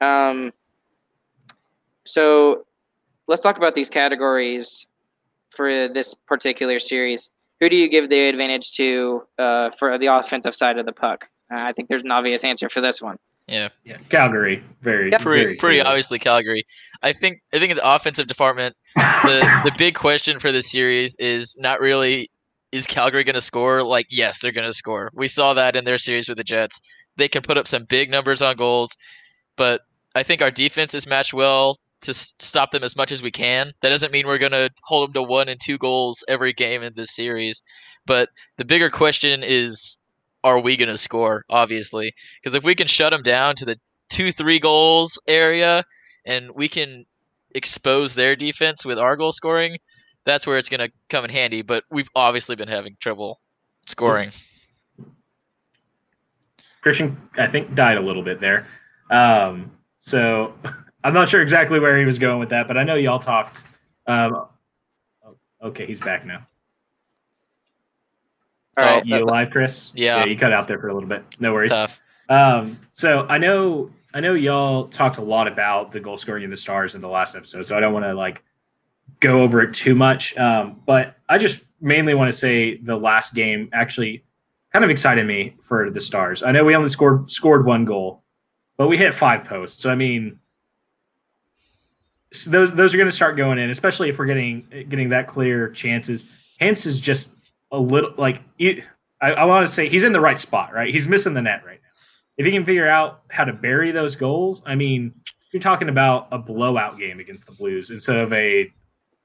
Um, 0.00 0.52
so 2.04 2.64
let's 3.28 3.42
talk 3.42 3.56
about 3.56 3.74
these 3.74 3.88
categories 3.88 4.86
for 5.50 5.88
this 5.88 6.14
particular 6.14 6.78
series. 6.78 7.30
Who 7.60 7.68
do 7.68 7.76
you 7.76 7.88
give 7.88 8.08
the 8.08 8.28
advantage 8.28 8.72
to 8.72 9.22
uh, 9.38 9.70
for 9.70 9.96
the 9.98 10.06
offensive 10.06 10.54
side 10.54 10.78
of 10.78 10.86
the 10.86 10.92
puck? 10.92 11.28
Uh, 11.52 11.58
I 11.58 11.72
think 11.72 11.88
there's 11.88 12.02
an 12.02 12.10
obvious 12.10 12.44
answer 12.44 12.68
for 12.68 12.80
this 12.80 13.00
one. 13.00 13.18
Yeah, 13.46 13.68
yeah, 13.84 13.98
Calgary, 14.08 14.62
very, 14.80 15.10
yeah. 15.10 15.18
pretty, 15.18 15.42
very 15.42 15.56
pretty 15.56 15.80
obviously 15.80 16.18
Calgary. 16.18 16.64
I 17.02 17.12
think, 17.12 17.42
I 17.52 17.58
think 17.58 17.70
in 17.70 17.76
the 17.76 17.94
offensive 17.94 18.26
department, 18.26 18.76
the 18.94 19.62
the 19.64 19.72
big 19.76 19.94
question 19.94 20.38
for 20.38 20.52
this 20.52 20.70
series 20.70 21.16
is 21.16 21.58
not 21.60 21.80
really 21.80 22.30
is 22.72 22.86
Calgary 22.86 23.22
going 23.24 23.34
to 23.34 23.40
score? 23.40 23.82
Like, 23.82 24.06
yes, 24.10 24.40
they're 24.40 24.52
going 24.52 24.66
to 24.66 24.72
score. 24.72 25.10
We 25.14 25.28
saw 25.28 25.54
that 25.54 25.76
in 25.76 25.84
their 25.84 25.98
series 25.98 26.28
with 26.28 26.38
the 26.38 26.44
Jets. 26.44 26.80
They 27.16 27.28
can 27.28 27.42
put 27.42 27.58
up 27.58 27.68
some 27.68 27.84
big 27.84 28.10
numbers 28.10 28.40
on 28.40 28.56
goals, 28.56 28.96
but 29.56 29.82
I 30.14 30.22
think 30.22 30.42
our 30.42 30.50
defense 30.50 30.94
is 30.94 31.06
matched 31.06 31.34
well 31.34 31.76
to 32.02 32.14
stop 32.14 32.72
them 32.72 32.82
as 32.82 32.96
much 32.96 33.12
as 33.12 33.22
we 33.22 33.30
can. 33.30 33.72
That 33.80 33.90
doesn't 33.90 34.12
mean 34.12 34.26
we're 34.26 34.38
going 34.38 34.52
to 34.52 34.70
hold 34.82 35.08
them 35.08 35.14
to 35.14 35.22
one 35.22 35.48
and 35.48 35.60
two 35.60 35.78
goals 35.78 36.24
every 36.26 36.52
game 36.52 36.82
in 36.82 36.94
this 36.94 37.14
series. 37.14 37.62
But 38.06 38.30
the 38.56 38.64
bigger 38.64 38.90
question 38.90 39.42
is 39.44 39.98
are 40.44 40.58
we 40.58 40.76
going 40.76 40.88
to 40.88 40.98
score, 40.98 41.44
obviously? 41.48 42.12
Because 42.40 42.54
if 42.54 42.64
we 42.64 42.74
can 42.74 42.88
shut 42.88 43.12
them 43.12 43.22
down 43.22 43.54
to 43.56 43.64
the 43.64 43.78
two, 44.08 44.32
three 44.32 44.58
goals 44.58 45.20
area 45.28 45.84
and 46.26 46.50
we 46.52 46.68
can 46.68 47.04
expose 47.54 48.14
their 48.14 48.34
defense 48.34 48.84
with 48.84 48.98
our 48.98 49.16
goal 49.16 49.30
scoring, 49.30 49.76
that's 50.24 50.46
where 50.46 50.58
it's 50.58 50.68
going 50.68 50.80
to 50.80 50.92
come 51.08 51.24
in 51.24 51.30
handy. 51.30 51.62
But 51.62 51.84
we've 51.90 52.08
obviously 52.14 52.56
been 52.56 52.68
having 52.68 52.96
trouble 53.00 53.40
scoring. 53.86 54.30
Christian, 56.80 57.16
I 57.36 57.46
think, 57.46 57.74
died 57.74 57.96
a 57.96 58.00
little 58.00 58.22
bit 58.22 58.40
there. 58.40 58.66
Um, 59.10 59.70
so 59.98 60.54
I'm 61.04 61.14
not 61.14 61.28
sure 61.28 61.40
exactly 61.40 61.78
where 61.80 61.98
he 61.98 62.04
was 62.04 62.18
going 62.18 62.38
with 62.38 62.50
that, 62.50 62.68
but 62.68 62.76
I 62.76 62.84
know 62.84 62.96
y'all 62.96 63.18
talked. 63.18 63.64
Um, 64.06 64.46
okay, 65.62 65.86
he's 65.86 66.00
back 66.00 66.24
now. 66.26 66.46
All 68.78 68.84
right, 68.84 69.04
you 69.04 69.16
alive, 69.16 69.50
Chris? 69.50 69.92
Yeah. 69.94 70.20
yeah, 70.20 70.24
you 70.24 70.36
cut 70.36 70.52
out 70.52 70.66
there 70.66 70.78
for 70.78 70.88
a 70.88 70.94
little 70.94 71.08
bit. 71.08 71.22
No 71.38 71.52
worries. 71.52 71.70
Tough. 71.70 72.00
Um, 72.30 72.78
so 72.94 73.26
I 73.28 73.36
know, 73.36 73.90
I 74.14 74.20
know 74.20 74.32
y'all 74.32 74.88
talked 74.88 75.18
a 75.18 75.22
lot 75.22 75.46
about 75.46 75.92
the 75.92 76.00
goal 76.00 76.16
scoring 76.16 76.42
in 76.42 76.50
the 76.50 76.56
stars 76.56 76.94
in 76.94 77.02
the 77.02 77.08
last 77.08 77.36
episode, 77.36 77.66
so 77.66 77.76
I 77.76 77.80
don't 77.80 77.92
want 77.92 78.06
to 78.06 78.14
like 78.14 78.42
go 79.20 79.42
over 79.42 79.62
it 79.62 79.74
too 79.74 79.94
much. 79.94 80.36
Um, 80.36 80.80
but 80.86 81.16
I 81.28 81.38
just 81.38 81.62
mainly 81.80 82.14
want 82.14 82.30
to 82.30 82.36
say 82.36 82.76
the 82.76 82.96
last 82.96 83.34
game 83.34 83.68
actually 83.72 84.24
kind 84.72 84.84
of 84.84 84.90
excited 84.90 85.26
me 85.26 85.54
for 85.62 85.90
the 85.90 86.00
stars. 86.00 86.42
I 86.42 86.52
know 86.52 86.64
we 86.64 86.74
only 86.74 86.88
scored 86.88 87.30
scored 87.30 87.64
one 87.66 87.84
goal, 87.84 88.22
but 88.76 88.88
we 88.88 88.96
hit 88.96 89.14
five 89.14 89.44
posts. 89.44 89.82
So 89.82 89.90
I 89.90 89.94
mean, 89.94 90.38
so 92.32 92.50
those 92.50 92.74
those 92.74 92.94
are 92.94 92.96
going 92.96 93.08
to 93.08 93.14
start 93.14 93.36
going 93.36 93.58
in, 93.58 93.70
especially 93.70 94.08
if 94.08 94.18
we're 94.18 94.26
getting 94.26 94.66
getting 94.88 95.10
that 95.10 95.26
clear 95.26 95.68
chances. 95.70 96.30
Hance 96.58 96.86
is 96.86 97.00
just 97.00 97.34
a 97.70 97.78
little 97.78 98.14
like 98.16 98.40
I, 99.20 99.32
I 99.32 99.44
want 99.44 99.66
to 99.66 99.72
say 99.72 99.88
he's 99.88 100.04
in 100.04 100.12
the 100.12 100.20
right 100.20 100.38
spot, 100.38 100.72
right? 100.72 100.92
He's 100.92 101.08
missing 101.08 101.34
the 101.34 101.42
net 101.42 101.64
right 101.64 101.80
now. 101.82 101.88
If 102.38 102.46
he 102.46 102.52
can 102.52 102.64
figure 102.64 102.88
out 102.88 103.22
how 103.30 103.44
to 103.44 103.52
bury 103.52 103.92
those 103.92 104.16
goals, 104.16 104.62
I 104.66 104.74
mean, 104.74 105.14
you're 105.52 105.60
talking 105.60 105.88
about 105.88 106.28
a 106.32 106.38
blowout 106.38 106.98
game 106.98 107.20
against 107.20 107.46
the 107.46 107.52
Blues 107.52 107.90
instead 107.90 108.16
of 108.16 108.32
a 108.32 108.70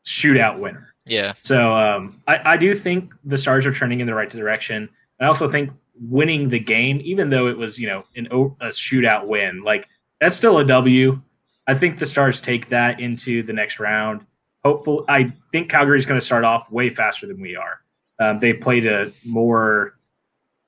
shootout 0.07 0.59
winner. 0.59 0.93
Yeah. 1.05 1.33
So 1.37 1.75
um, 1.75 2.15
I, 2.27 2.53
I 2.53 2.57
do 2.57 2.75
think 2.75 3.13
the 3.23 3.37
Stars 3.37 3.65
are 3.65 3.71
trending 3.71 3.99
in 3.99 4.07
the 4.07 4.13
right 4.13 4.29
direction. 4.29 4.89
I 5.19 5.25
also 5.25 5.49
think 5.49 5.71
winning 5.99 6.49
the 6.49 6.59
game, 6.59 6.99
even 7.03 7.29
though 7.29 7.47
it 7.47 7.57
was 7.57 7.79
you 7.79 7.87
know 7.87 8.03
an 8.15 8.27
a 8.27 8.67
shootout 8.67 9.27
win, 9.27 9.63
like 9.63 9.87
that's 10.19 10.35
still 10.35 10.57
a 10.59 10.65
W. 10.65 11.21
I 11.67 11.73
think 11.73 11.99
the 11.99 12.05
Stars 12.05 12.41
take 12.41 12.69
that 12.69 12.99
into 12.99 13.43
the 13.43 13.53
next 13.53 13.79
round. 13.79 14.25
Hopefully, 14.63 15.05
I 15.07 15.31
think 15.51 15.69
Calgary 15.69 15.97
is 15.97 16.05
going 16.05 16.19
to 16.19 16.25
start 16.25 16.43
off 16.43 16.71
way 16.71 16.89
faster 16.89 17.27
than 17.27 17.39
we 17.39 17.55
are. 17.55 17.81
Um, 18.19 18.39
they 18.39 18.53
played 18.53 18.85
a 18.85 19.11
more 19.25 19.93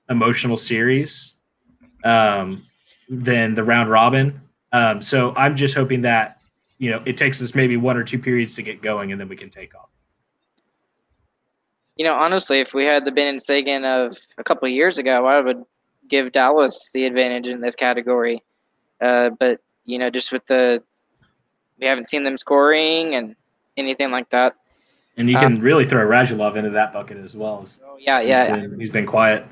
emotional 0.10 0.58
series 0.58 1.36
um, 2.04 2.66
than 3.10 3.56
the 3.56 3.64
round 3.64 3.90
robin. 3.90 4.42
Um, 4.72 5.02
so 5.02 5.34
I'm 5.36 5.56
just 5.56 5.76
hoping 5.76 6.02
that 6.02 6.36
you 6.80 6.90
know 6.90 7.02
it 7.06 7.18
takes 7.18 7.42
us 7.42 7.54
maybe 7.54 7.78
one 7.78 7.98
or 7.98 8.04
two 8.04 8.18
periods 8.18 8.56
to 8.56 8.64
get 8.64 8.82
going, 8.82 9.12
and 9.12 9.22
then 9.22 9.28
we 9.28 9.36
can 9.36 9.50
take 9.50 9.76
off. 9.76 9.92
You 11.98 12.06
know, 12.06 12.16
honestly, 12.16 12.60
if 12.60 12.74
we 12.74 12.86
had 12.86 13.06
the 13.06 13.12
Benn 13.12 13.28
and 13.28 13.42
Seguin 13.42 13.84
of 13.84 14.18
a 14.38 14.44
couple 14.44 14.66
of 14.66 14.72
years 14.74 14.98
ago, 14.98 15.28
I 15.28 15.42
would 15.42 15.64
give 16.08 16.32
Dallas 16.32 16.92
the 16.94 17.06
advantage 17.06 17.50
in 17.50 17.60
this 17.62 17.76
category. 17.76 18.42
Uh, 19.02 19.30
but 19.30 19.60
you 19.86 20.00
know, 20.00 20.10
just 20.10 20.32
with 20.32 20.46
the 20.48 20.82
we 21.80 21.88
haven't 21.88 22.08
seen 22.08 22.24
them 22.24 22.38
scoring 22.38 23.16
and 23.16 23.36
anything 23.78 24.12
like 24.12 24.30
that. 24.30 24.56
And 25.18 25.30
you 25.30 25.36
can 25.36 25.58
um, 25.58 25.60
really 25.60 25.86
throw 25.86 26.06
Radulov 26.06 26.56
into 26.56 26.70
that 26.70 26.94
bucket 26.94 27.18
as 27.18 27.36
well. 27.36 27.66
Oh 27.86 27.98
yeah, 28.00 28.22
yeah. 28.22 28.56
He's 28.56 28.70
been, 28.70 28.80
he's 28.80 28.90
been 28.90 29.06
quiet. 29.06 29.46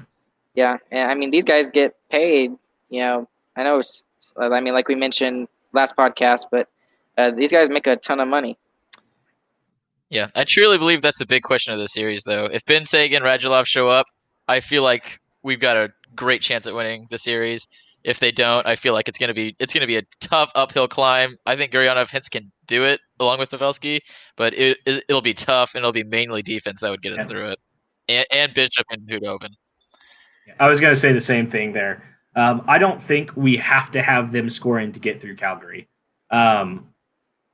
Yeah, 0.56 0.78
and 0.92 1.12
I 1.12 1.16
mean 1.16 1.30
these 1.30 1.44
guys 1.44 1.70
get 1.70 1.96
paid. 2.10 2.52
You 2.90 3.02
know, 3.02 3.30
I 3.58 3.64
know. 3.64 3.82
I 4.38 4.60
mean, 4.62 4.74
like 4.74 4.88
we 4.88 4.96
mentioned 4.96 5.50
last 5.74 5.96
podcast, 5.98 6.46
but 6.50 6.70
uh, 7.18 7.32
these 7.32 7.52
guys 7.52 7.70
make 7.70 7.88
a 7.88 7.96
ton 7.96 8.20
of 8.20 8.28
money. 8.28 8.58
Yeah, 10.10 10.28
I 10.36 10.46
truly 10.46 10.78
believe 10.78 11.02
that's 11.02 11.18
the 11.18 11.26
big 11.26 11.44
question 11.44 11.74
of 11.74 11.80
the 11.80 11.88
series, 11.88 12.24
though. 12.24 12.46
If 12.46 12.66
Benn 12.66 12.86
Seguin 12.86 13.24
and 13.24 13.26
Radulov 13.26 13.66
show 13.66 13.90
up, 13.90 14.06
I 14.48 14.62
feel 14.62 14.84
like 14.84 15.20
we've 15.44 15.60
got 15.60 15.76
a 15.76 15.90
great 16.16 16.42
chance 16.42 16.66
at 16.66 16.74
winning 16.74 17.08
the 17.10 17.18
series. 17.18 17.68
If 18.04 18.20
they 18.20 18.32
don't, 18.32 18.66
I 18.66 18.76
feel 18.76 18.94
like 18.94 19.10
it's 19.10 19.20
gonna 19.20 19.34
be 19.34 19.56
it's 19.60 19.74
gonna 19.74 19.88
be 19.88 19.98
a 19.98 20.04
tough 20.22 20.52
uphill 20.56 20.88
climb. 20.88 21.36
I 21.46 21.58
think 21.58 21.74
Gurianov 21.74 22.10
Hintz 22.10 22.30
can 22.30 22.52
do 22.66 22.84
it 22.84 23.02
along 23.20 23.40
with 23.40 23.50
Pavelski, 23.50 24.00
but 24.38 24.54
it, 24.54 24.78
it 24.86 25.04
will 25.10 25.22
be 25.22 25.34
tough 25.34 25.76
and 25.76 25.82
it'll 25.82 25.92
be 25.92 26.04
mainly 26.04 26.42
defense 26.42 26.80
that 26.82 26.90
would 26.90 27.02
get 27.02 27.14
us 27.14 27.20
yeah. 27.22 27.26
through 27.26 27.50
it, 27.50 27.60
and, 28.08 28.26
and 28.32 28.54
Bishop 28.54 28.86
and 28.90 29.02
Khudobin. 29.10 29.50
I 30.60 30.70
was 30.70 30.80
gonna 30.80 30.96
say 30.96 31.12
the 31.12 31.20
same 31.20 31.48
thing 31.48 31.74
there. 31.74 32.04
Um, 32.36 32.64
I 32.68 32.78
don't 32.78 33.02
think 33.02 33.36
we 33.36 33.58
have 33.58 33.92
to 33.92 34.02
have 34.02 34.32
them 34.32 34.50
scoring 34.50 34.94
to 34.94 35.00
get 35.00 35.20
through 35.20 35.36
Calgary. 35.36 35.90
Um, 36.30 36.94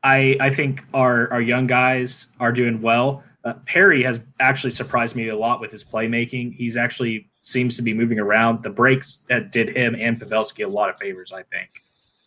I 0.03 0.35
I 0.39 0.49
think 0.49 0.85
our 0.93 1.31
our 1.31 1.41
young 1.41 1.67
guys 1.67 2.27
are 2.39 2.51
doing 2.51 2.81
well. 2.81 3.23
Uh, 3.45 3.53
Perry 3.65 4.03
has 4.03 4.21
actually 4.39 4.71
surprised 4.71 5.15
me 5.15 5.27
a 5.27 5.35
lot 5.35 5.59
with 5.59 5.71
his 5.71 5.83
playmaking. 5.83 6.55
He's 6.55 6.77
actually 6.77 7.29
seems 7.39 7.75
to 7.75 7.81
be 7.81 7.93
moving 7.93 8.19
around. 8.19 8.63
The 8.63 8.69
breaks 8.69 9.17
that 9.27 9.51
did 9.51 9.75
him 9.75 9.95
and 9.95 10.19
Pavelski 10.19 10.65
a 10.65 10.67
lot 10.67 10.89
of 10.89 10.97
favors, 10.97 11.33
I 11.33 11.43
think. 11.43 11.69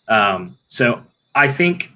Um, 0.09 0.57
so 0.69 1.01
I 1.35 1.49
think 1.49 1.93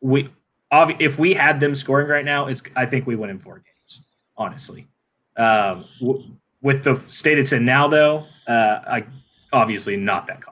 we 0.00 0.28
if 0.72 1.18
we 1.18 1.34
had 1.34 1.58
them 1.58 1.74
scoring 1.74 2.08
right 2.08 2.24
now, 2.24 2.46
is 2.46 2.62
I 2.76 2.86
think 2.86 3.06
we 3.06 3.16
win 3.16 3.30
in 3.30 3.38
four 3.38 3.56
games. 3.56 4.04
Honestly, 4.36 4.86
um, 5.36 5.84
w- 6.00 6.22
with 6.62 6.84
the 6.84 6.96
state 6.96 7.38
it's 7.38 7.52
in 7.52 7.64
now, 7.64 7.88
though, 7.88 8.24
uh, 8.46 8.80
I 8.86 9.04
obviously 9.52 9.96
not 9.96 10.26
that 10.28 10.40
confident. 10.40 10.49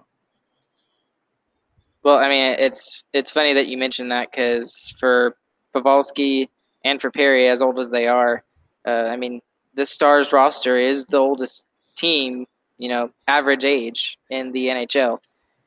Well, 2.09 2.21
I 2.21 2.31
mean, 2.31 2.57
it's 2.59 3.05
it's 3.13 3.31
funny 3.31 3.53
that 3.53 3.67
you 3.67 3.77
mentioned 3.77 4.11
that 4.13 4.31
because 4.31 4.95
for 4.99 5.37
Pavelski 5.75 6.49
and 6.83 7.03
for 7.03 7.11
Perry, 7.11 7.51
as 7.51 7.61
old 7.61 7.79
as 7.79 7.91
they 7.91 8.07
are, 8.09 8.43
uh, 8.87 9.09
I 9.13 9.17
mean, 9.17 9.43
the 9.75 9.85
Stars 9.85 10.33
roster 10.33 10.79
is 10.79 11.05
the 11.05 11.19
oldest 11.19 11.67
team, 11.97 12.47
you 12.79 12.89
know, 12.89 13.11
average 13.27 13.67
age 13.67 14.19
in 14.31 14.53
the 14.53 14.69
NHL. 14.69 15.19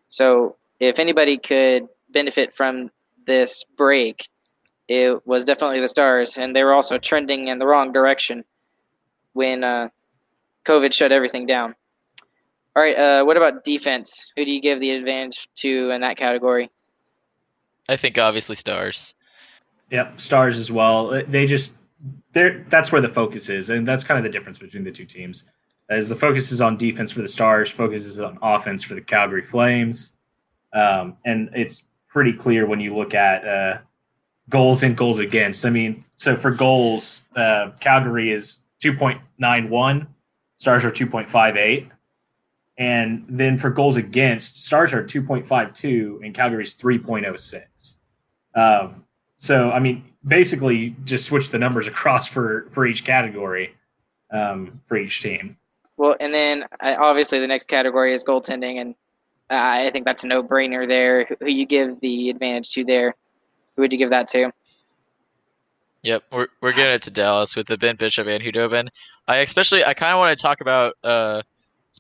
So 0.10 0.56
if 0.80 0.98
anybody 0.98 1.38
could 1.38 1.88
benefit 2.10 2.56
from 2.56 2.90
this 3.28 3.64
break, 3.78 4.28
it 4.88 5.24
was 5.28 5.44
definitely 5.44 5.82
the 5.82 5.88
Stars, 5.88 6.40
and 6.40 6.56
they 6.56 6.64
were 6.64 6.74
also 6.74 6.98
trending 6.98 7.50
in 7.50 7.60
the 7.60 7.68
wrong 7.68 7.94
direction 7.94 8.44
when 9.34 9.64
uh, 9.64 9.90
COVID 10.66 10.92
shut 10.92 11.12
everything 11.12 11.46
down. 11.46 11.76
All 12.76 12.84
right. 12.84 12.98
Uh, 12.98 13.24
what 13.26 13.38
about 13.38 13.64
defense? 13.64 14.32
Who 14.36 14.46
do 14.46 14.52
you 14.52 14.62
give 14.62 14.80
the 14.80 14.92
advantage 14.92 15.48
to 15.56 15.92
in 15.92 16.02
that 16.02 16.18
category? 16.18 16.70
I 17.90 17.98
think 17.98 18.18
obviously 18.18 18.56
stars. 18.56 19.14
Yep, 19.90 20.20
stars 20.20 20.58
as 20.58 20.72
well. 20.72 21.22
They 21.28 21.46
just 21.46 21.78
they're 22.32 22.66
that's 22.70 22.92
where 22.92 23.02
the 23.02 23.10
focus 23.10 23.50
is, 23.50 23.70
and 23.70 23.86
that's 23.86 24.06
kind 24.06 24.18
of 24.18 24.24
the 24.24 24.30
difference 24.30 24.58
between 24.58 24.86
the 24.86 24.92
two 24.92 25.06
teams. 25.06 25.50
As 25.90 26.08
the 26.08 26.16
focus 26.16 26.54
is 26.54 26.62
on 26.62 26.78
defense 26.78 27.12
for 27.12 27.22
the 27.22 27.28
Stars, 27.28 27.70
focus 27.70 28.06
is 28.06 28.18
on 28.18 28.40
offense 28.42 28.82
for 28.82 28.96
the 28.96 29.02
Calgary 29.02 29.42
Flames, 29.42 30.14
um, 30.72 31.18
and 31.26 31.50
it's 31.54 31.88
pretty 32.08 32.32
clear 32.32 32.66
when 32.66 32.80
you 32.80 32.96
look 32.96 33.14
at 33.14 33.46
uh, 33.46 33.80
goals 34.48 34.84
and 34.84 34.96
goals 34.96 35.20
against. 35.20 35.66
I 35.66 35.70
mean, 35.70 36.06
so 36.14 36.38
for 36.38 36.52
goals, 36.52 37.24
uh, 37.36 37.72
Calgary 37.82 38.32
is 38.32 38.60
two 38.80 38.94
point 38.94 39.20
nine 39.38 39.70
one, 39.70 40.08
Stars 40.56 40.86
are 40.86 40.92
two 40.92 41.08
point 41.08 41.28
five 41.28 41.58
eight 41.58 41.90
and 42.78 43.26
then 43.28 43.58
for 43.58 43.70
goals 43.70 43.98
against, 43.98 44.64
Stars 44.64 44.94
are 44.94 45.04
2.52 45.04 46.26
and 46.26 46.34
Calgary's 46.34 46.76
3.06. 46.78 47.98
Um, 48.56 49.06
so, 49.36 49.72
I 49.72 49.80
mean, 49.80 50.04
basically 50.26 50.96
just 51.04 51.26
switch 51.26 51.52
the 51.52 51.60
numbers 51.60 51.88
across 51.88 52.28
for, 52.28 52.68
for 52.72 52.86
each 52.86 53.04
category 53.06 53.76
um, 54.32 54.80
for 54.88 54.98
each 54.98 55.22
team. 55.22 55.58
Well, 55.98 56.16
and 56.20 56.34
then 56.34 56.66
obviously 56.82 57.40
the 57.40 57.48
next 57.48 57.68
category 57.68 58.14
is 58.14 58.24
goaltending, 58.24 58.82
and 58.82 58.96
uh, 59.52 59.58
I 59.60 59.92
think 59.92 60.06
that's 60.06 60.24
a 60.24 60.28
no 60.28 60.42
brainer 60.42 60.88
there. 60.88 61.28
Who 61.40 61.48
you 61.48 61.66
give 61.66 62.00
the 62.00 62.32
advantage 62.32 62.72
to 62.72 62.84
there? 62.84 63.14
Who 63.76 63.84
would 63.84 63.92
you 63.92 64.00
give 64.00 64.10
that 64.10 64.26
to? 64.28 64.52
Yep, 66.04 66.24
we're 66.32 66.48
we're 66.62 66.72
giving 66.72 66.94
it 66.94 67.04
to 67.04 67.12
Dallas 67.12 67.56
with 67.56 67.68
the 67.68 67.78
Ben 67.78 67.98
Bishop 67.98 68.26
and 68.26 68.42
Khudobin. 68.42 68.88
I 69.28 69.38
especially 69.38 69.86
I 69.86 69.94
kind 69.94 70.14
of 70.14 70.18
want 70.18 70.36
to 70.36 70.42
talk 70.42 70.62
about 70.62 70.96
uh, 71.04 71.44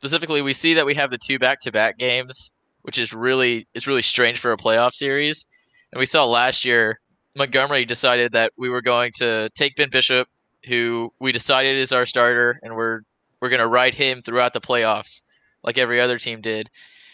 Specifically, 0.01 0.41
we 0.41 0.53
see 0.53 0.73
that 0.73 0.85
we 0.87 0.95
have 0.95 1.11
the 1.11 1.19
two 1.19 1.37
back-to-back 1.37 1.99
games, 1.99 2.49
which 2.81 2.97
is 2.97 3.13
really 3.13 3.67
is 3.75 3.85
really 3.85 4.01
strange 4.01 4.39
for 4.39 4.51
a 4.51 4.57
playoff 4.57 4.93
series. 4.93 5.45
And 5.93 5.99
we 5.99 6.07
saw 6.07 6.25
last 6.25 6.65
year 6.65 6.99
Montgomery 7.35 7.85
decided 7.85 8.31
that 8.31 8.51
we 8.57 8.67
were 8.67 8.81
going 8.81 9.11
to 9.17 9.51
take 9.53 9.75
Ben 9.75 9.91
Bishop 9.91 10.27
who 10.67 11.13
we 11.19 11.31
decided 11.31 11.77
is 11.77 11.91
our 11.91 12.07
starter, 12.07 12.59
and 12.63 12.75
we're 12.75 13.01
we're 13.39 13.49
gonna 13.49 13.67
ride 13.67 13.93
him 13.93 14.23
throughout 14.23 14.53
the 14.53 14.59
playoffs, 14.59 15.21
like 15.63 15.77
every 15.77 16.01
other 16.01 16.17
team 16.17 16.41
did. 16.41 16.67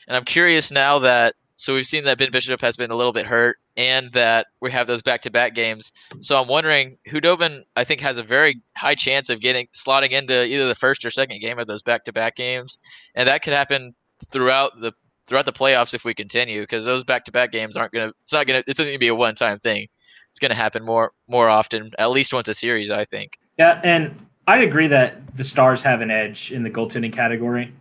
And 0.07 0.15
I'm 0.15 0.23
curious 0.23 0.71
now 0.71 0.99
that 0.99 1.35
so 1.55 1.73
we've 1.73 1.85
seen 1.85 2.05
that 2.05 2.17
Ben 2.17 2.31
Bishop 2.31 2.61
has 2.61 2.77
been 2.77 2.91
a 2.91 2.95
little 2.95 3.11
bit 3.11 3.25
hurt, 3.25 3.57
and 3.77 4.11
that 4.13 4.47
we 4.59 4.71
have 4.71 4.87
those 4.87 5.03
back-to-back 5.03 5.53
games. 5.53 5.91
So 6.19 6.41
I'm 6.41 6.47
wondering, 6.47 6.97
Khudobin, 7.07 7.63
I 7.75 7.83
think, 7.83 8.01
has 8.01 8.17
a 8.17 8.23
very 8.23 8.59
high 8.75 8.95
chance 8.95 9.29
of 9.29 9.39
getting 9.39 9.67
slotting 9.75 10.09
into 10.11 10.45
either 10.45 10.67
the 10.67 10.75
first 10.75 11.05
or 11.05 11.11
second 11.11 11.39
game 11.39 11.59
of 11.59 11.67
those 11.67 11.83
back-to-back 11.83 12.35
games, 12.35 12.77
and 13.15 13.29
that 13.29 13.43
could 13.43 13.53
happen 13.53 13.93
throughout 14.31 14.81
the 14.81 14.91
throughout 15.27 15.45
the 15.45 15.53
playoffs 15.53 15.93
if 15.93 16.05
we 16.05 16.13
continue, 16.13 16.61
because 16.61 16.85
those 16.85 17.03
back-to-back 17.03 17.51
games 17.51 17.77
aren't 17.77 17.91
gonna. 17.93 18.11
It's 18.21 18.33
not 18.33 18.47
gonna. 18.47 18.63
It's 18.67 18.79
not 18.79 18.85
gonna 18.85 18.97
be 18.97 19.09
a 19.09 19.15
one-time 19.15 19.59
thing. 19.59 19.87
It's 20.29 20.39
gonna 20.39 20.55
happen 20.55 20.83
more 20.83 21.11
more 21.27 21.49
often, 21.49 21.89
at 21.99 22.09
least 22.09 22.33
once 22.33 22.47
a 22.47 22.53
series, 22.53 22.89
I 22.89 23.05
think. 23.05 23.37
Yeah, 23.57 23.79
and 23.83 24.17
I 24.47 24.59
agree 24.59 24.87
that 24.87 25.35
the 25.35 25.43
Stars 25.43 25.81
have 25.83 26.01
an 26.01 26.09
edge 26.09 26.51
in 26.51 26.63
the 26.63 26.69
goaltending 26.69 27.13
category. 27.13 27.73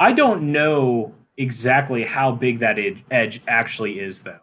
I 0.00 0.12
don't 0.12 0.52
know 0.52 1.12
exactly 1.36 2.04
how 2.04 2.32
big 2.32 2.60
that 2.60 2.78
edge 3.10 3.40
actually 3.48 3.98
is, 3.98 4.22
though. 4.22 4.38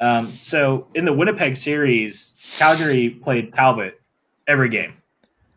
Um, 0.00 0.26
so 0.26 0.86
in 0.94 1.04
the 1.04 1.12
Winnipeg 1.12 1.56
series, 1.56 2.34
Calgary 2.58 3.10
played 3.10 3.52
Talbot 3.52 4.00
every 4.46 4.68
game. 4.68 4.94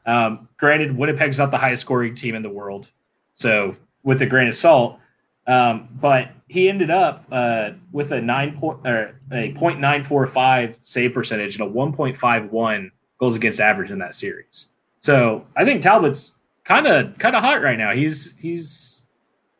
Um, 0.05 0.49
granted, 0.57 0.97
Winnipeg's 0.97 1.39
not 1.39 1.51
the 1.51 1.57
highest 1.57 1.81
scoring 1.81 2.13
team 2.13 2.35
in 2.35 2.41
the 2.41 2.49
world, 2.49 2.89
so 3.33 3.75
with 4.03 4.21
a 4.21 4.25
grain 4.25 4.49
of 4.49 4.55
salt. 4.55 4.99
Um, 5.47 5.87
but 5.99 6.29
he 6.47 6.69
ended 6.69 6.89
up 6.89 7.25
uh, 7.31 7.71
with 7.91 8.11
a 8.11 8.21
nine 8.21 8.57
point 8.57 8.85
or 8.85 9.15
a 9.31 9.53
point 9.53 9.79
nine 9.79 10.03
four 10.03 10.25
five 10.27 10.77
save 10.83 11.13
percentage 11.13 11.55
and 11.55 11.63
a 11.63 11.69
one 11.69 11.93
point 11.93 12.15
five 12.15 12.51
one 12.51 12.91
goals 13.17 13.35
against 13.35 13.59
average 13.59 13.91
in 13.91 13.99
that 13.99 14.13
series. 14.13 14.71
So 14.99 15.45
I 15.55 15.65
think 15.65 15.81
Talbot's 15.81 16.33
kind 16.63 16.87
of 16.87 17.17
kind 17.17 17.35
of 17.35 17.43
hot 17.43 17.61
right 17.61 17.77
now. 17.77 17.91
He's 17.91 18.35
he's 18.37 19.01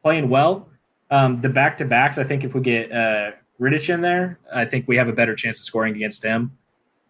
playing 0.01 0.29
well. 0.29 0.67
Um, 1.09 1.41
the 1.41 1.49
back 1.49 1.77
to 1.77 1.85
backs, 1.85 2.17
I 2.17 2.23
think 2.23 2.43
if 2.43 2.55
we 2.55 2.61
get 2.61 2.91
uh, 2.91 3.31
Rittich 3.59 3.93
in 3.93 4.01
there, 4.01 4.39
I 4.53 4.65
think 4.65 4.87
we 4.87 4.97
have 4.97 5.07
a 5.07 5.13
better 5.13 5.35
chance 5.35 5.59
of 5.59 5.65
scoring 5.65 5.95
against 5.95 6.23
him. 6.23 6.57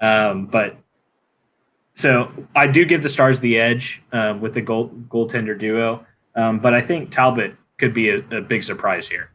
Um, 0.02 0.46
but 0.48 0.78
so 1.94 2.32
I 2.56 2.68
do 2.68 2.86
give 2.86 3.04
the 3.04 3.10
Stars 3.10 3.40
the 3.40 3.60
edge 3.60 4.04
uh, 4.12 4.38
with 4.40 4.54
the 4.54 4.62
goal 4.62 4.90
goaltender 5.10 5.58
duo, 5.58 6.06
um, 6.36 6.60
but 6.60 6.74
I 6.74 6.82
think 6.82 7.12
Talbot 7.12 7.56
could 7.78 7.94
be 7.94 8.10
a, 8.10 8.18
a 8.32 8.42
big 8.42 8.64
surprise 8.64 9.08
here. 9.08 9.30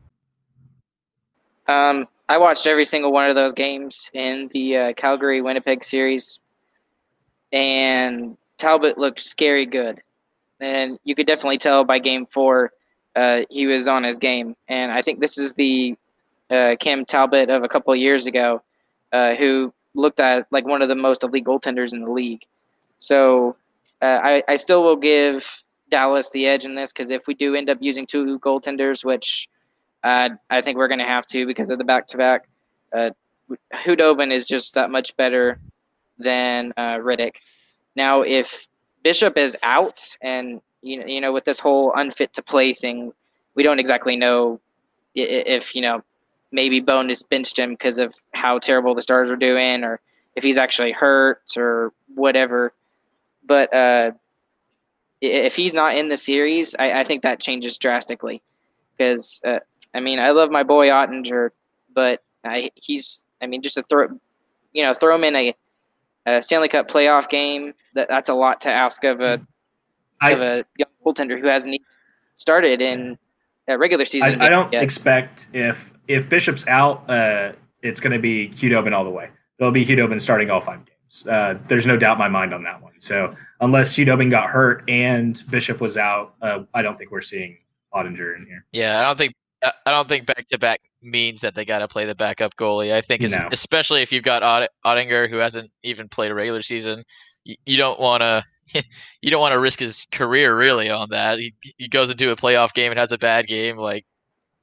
Um, 1.67 2.09
I 2.29 2.39
watched 2.39 2.67
every 2.67 2.85
single 2.85 3.13
one 3.13 3.29
of 3.29 3.37
those 3.37 3.53
games 3.53 4.11
in 4.13 4.49
the 4.53 4.77
uh, 4.77 4.93
Calgary 4.95 5.41
Winnipeg 5.41 5.85
series, 5.85 6.39
and 7.53 8.37
Talbot 8.59 8.99
looked 8.99 9.21
scary 9.21 9.67
good, 9.67 10.03
and 10.61 10.99
you 11.05 11.15
could 11.15 11.27
definitely 11.27 11.59
tell 11.59 11.85
by 11.85 11.99
Game 11.99 12.27
Four 12.27 12.73
uh, 13.17 13.43
he 13.51 13.67
was 13.67 13.89
on 13.89 14.05
his 14.05 14.19
game. 14.19 14.55
And 14.69 14.93
I 14.93 15.03
think 15.03 15.21
this 15.21 15.39
is 15.39 15.55
the 15.55 15.97
uh, 16.51 16.77
Cam 16.81 17.05
Talbot 17.05 17.51
of 17.51 17.63
a 17.63 17.69
couple 17.69 17.93
of 17.93 17.99
years 17.99 18.27
ago, 18.27 18.63
uh, 19.13 19.35
who 19.35 19.73
looked 19.95 20.21
at 20.21 20.47
like 20.51 20.67
one 20.67 20.83
of 20.83 20.89
the 20.89 20.95
most 20.95 21.23
elite 21.23 21.45
goaltenders 21.45 21.93
in 21.93 22.03
the 22.03 22.11
league. 22.11 22.45
So 23.01 23.57
uh, 24.03 24.19
I, 24.23 24.43
I 24.49 24.57
still 24.57 24.83
will 24.83 24.97
give 24.97 25.63
Dallas 25.91 26.31
the 26.31 26.47
edge 26.47 26.65
in 26.65 26.75
this 26.75 26.93
because 26.93 27.11
if 27.11 27.27
we 27.27 27.35
do 27.35 27.55
end 27.55 27.71
up 27.71 27.79
using 27.81 28.07
two 28.07 28.39
goaltenders, 28.41 29.05
which 29.05 29.49
I 30.05 30.63
think 30.63 30.79
we're 30.79 30.89
going 30.89 31.01
to 31.01 31.05
have 31.05 31.27
to 31.27 31.47
because 31.47 31.71
of 31.71 31.79
the 31.79 31.85
back 31.85 32.07
to 32.09 32.17
back, 32.17 32.49
Khudobin 33.75 34.33
is 34.33 34.45
just 34.45 34.75
that 34.75 34.91
much 34.91 35.17
better 35.17 35.59
than 36.19 36.73
uh, 36.77 36.97
Rittich. 36.97 37.37
Now, 37.97 38.23
if 38.23 38.69
Bishop 39.03 39.37
is 39.37 39.57
out 39.63 40.17
and 40.21 40.61
you 40.83 41.01
know, 41.01 41.07
you 41.07 41.21
know, 41.21 41.33
with 41.33 41.45
this 41.45 41.59
whole 41.59 41.93
unfit 41.97 42.33
to 42.35 42.43
play 42.43 42.73
thing, 42.73 43.13
we 43.55 43.63
don't 43.63 43.79
exactly 43.79 44.17
know 44.17 44.61
if 45.15 45.75
you 45.75 45.83
know 45.83 46.03
maybe 46.53 46.81
Bone 46.81 47.09
just 47.09 47.29
benched 47.29 47.59
him 47.59 47.71
because 47.71 47.99
of 47.99 48.15
how 48.33 48.59
terrible 48.59 48.95
the 48.95 49.03
Stars 49.03 49.31
are 49.31 49.37
doing, 49.37 49.85
or 49.85 50.01
if 50.37 50.45
he's 50.45 50.59
actually 50.59 50.93
hurt 50.93 51.43
or 51.57 51.93
whatever. 52.15 52.73
But 53.45 53.75
uh, 53.75 54.13
if 55.21 55.57
he's 55.57 55.73
not 55.73 55.97
in 55.97 56.09
the 56.09 56.17
series, 56.17 56.75
I, 56.79 57.01
I 57.01 57.05
think 57.05 57.23
that 57.23 57.41
changes 57.41 57.79
drastically. 57.79 58.43
Because 58.97 59.41
uh, 59.45 59.61
I 59.95 60.01
mean, 60.01 60.19
I 60.19 60.31
love 60.31 60.51
my 60.51 60.63
boy 60.63 60.89
Oettinger, 60.89 61.51
but 61.95 62.23
I, 62.45 62.71
he's 62.75 63.25
I 63.41 63.47
mean, 63.47 63.63
just 63.63 63.77
to 63.77 63.83
throw, 63.85 64.09
you 64.73 64.83
know, 64.83 64.95
throw 64.95 65.15
him 65.15 65.25
in 65.25 65.37
a, 65.37 65.55
a 66.27 66.43
Stanley 66.43 66.69
Cup 66.69 66.89
playoff 66.89 67.29
game. 67.29 67.75
That 67.95 68.09
that's 68.09 68.29
a 68.29 68.35
lot 68.35 68.61
to 68.63 68.71
ask 68.71 69.05
of 69.05 69.21
a 69.21 69.41
I, 70.21 70.33
of 70.33 70.41
a 70.41 70.65
young 70.77 70.91
goaltender 71.05 71.41
who 71.41 71.47
hasn't 71.47 71.75
even 71.75 71.87
started 72.37 72.81
in 72.81 73.19
a 73.67 73.79
regular 73.79 74.05
season. 74.05 74.41
I, 74.41 74.47
I 74.47 74.49
don't 74.49 74.73
yet. 74.73 74.83
expect 74.83 75.49
if 75.53 75.93
if 76.09 76.29
Bishop's 76.29 76.67
out, 76.67 77.09
uh, 77.09 77.53
it's 77.83 78.01
going 78.01 78.13
to 78.13 78.19
be 78.19 78.49
Khudobin 78.49 78.93
all 78.93 79.05
the 79.05 79.11
way. 79.11 79.31
There'll 79.59 79.73
be 79.73 79.85
Khudobin 79.85 80.21
starting 80.21 80.51
all 80.51 80.61
five 80.61 80.81
games. 80.85 81.27
Uh, 81.27 81.59
there's 81.69 81.87
no 81.87 81.97
doubt 81.97 82.15
in 82.15 82.19
my 82.19 82.29
mind 82.29 82.53
on 82.53 82.63
that 82.65 82.83
one. 82.83 82.99
So 82.99 83.35
unless 83.61 83.95
Khudobin 83.95 84.31
got 84.31 84.51
hurt 84.51 84.85
and 84.89 85.41
Bishop 85.51 85.81
was 85.81 85.97
out, 85.97 86.35
uh, 86.43 86.65
I 86.75 86.83
don't 86.83 86.99
think 86.99 87.11
we're 87.11 87.21
seeing 87.21 87.59
Oettinger 87.95 88.37
in 88.37 88.47
here. 88.47 88.65
Yeah, 88.73 89.01
I 89.01 89.07
don't 89.07 89.17
think 89.17 89.35
I 89.63 89.91
don't 89.91 90.09
think 90.09 90.27
back 90.27 90.47
to 90.49 90.59
back 90.59 90.81
means 91.03 91.41
that 91.41 91.55
they 91.55 91.65
got 91.65 91.81
to 91.81 91.89
play 91.89 92.05
the 92.05 92.15
backup 92.15 92.55
goalie. 92.57 92.93
I 92.93 93.01
think, 93.01 93.23
no. 93.23 93.49
especially 93.51 94.03
if 94.03 94.13
you've 94.13 94.25
got 94.25 94.69
Oettinger 94.85 95.29
who 95.29 95.37
hasn't 95.37 95.71
even 95.83 96.09
played 96.09 96.31
a 96.31 96.35
regular 96.35 96.63
season, 96.63 97.03
you, 97.45 97.57
you 97.67 97.77
don't 97.77 97.99
want 97.99 98.23
to 98.23 98.45
you 99.23 99.31
don't 99.31 99.41
want 99.41 99.53
to 99.53 99.61
risk 99.61 99.81
his 99.81 100.07
career 100.13 100.57
really 100.57 100.91
on 100.91 101.09
that. 101.11 101.39
He, 101.39 101.55
he 101.77 101.89
goes 101.89 102.11
into 102.11 102.31
a 102.31 102.37
playoff 102.37 102.75
game 102.75 102.93
and 102.93 102.99
has 102.99 103.13
a 103.13 103.19
bad 103.19 103.47
game, 103.47 103.77
like 103.77 104.05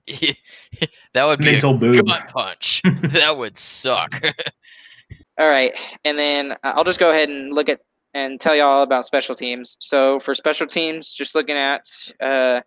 that 1.13 1.25
would 1.25 1.39
be 1.39 1.45
Mental 1.45 1.75
a 1.75 1.77
boom. 1.77 2.05
gut 2.05 2.27
punch. 2.27 2.81
that 3.03 3.37
would 3.37 3.57
suck. 3.57 4.21
all 5.37 5.47
right, 5.49 5.77
and 6.03 6.17
then 6.17 6.51
uh, 6.51 6.73
I'll 6.75 6.83
just 6.83 6.99
go 6.99 7.09
ahead 7.09 7.29
and 7.29 7.53
look 7.53 7.69
at 7.69 7.81
and 8.13 8.39
tell 8.39 8.55
you 8.55 8.63
all 8.63 8.81
about 8.81 9.05
special 9.05 9.35
teams. 9.35 9.75
So 9.79 10.19
for 10.19 10.33
special 10.33 10.67
teams, 10.67 11.11
just 11.11 11.35
looking 11.35 11.57
at 11.57 11.91
uh, 12.21 12.61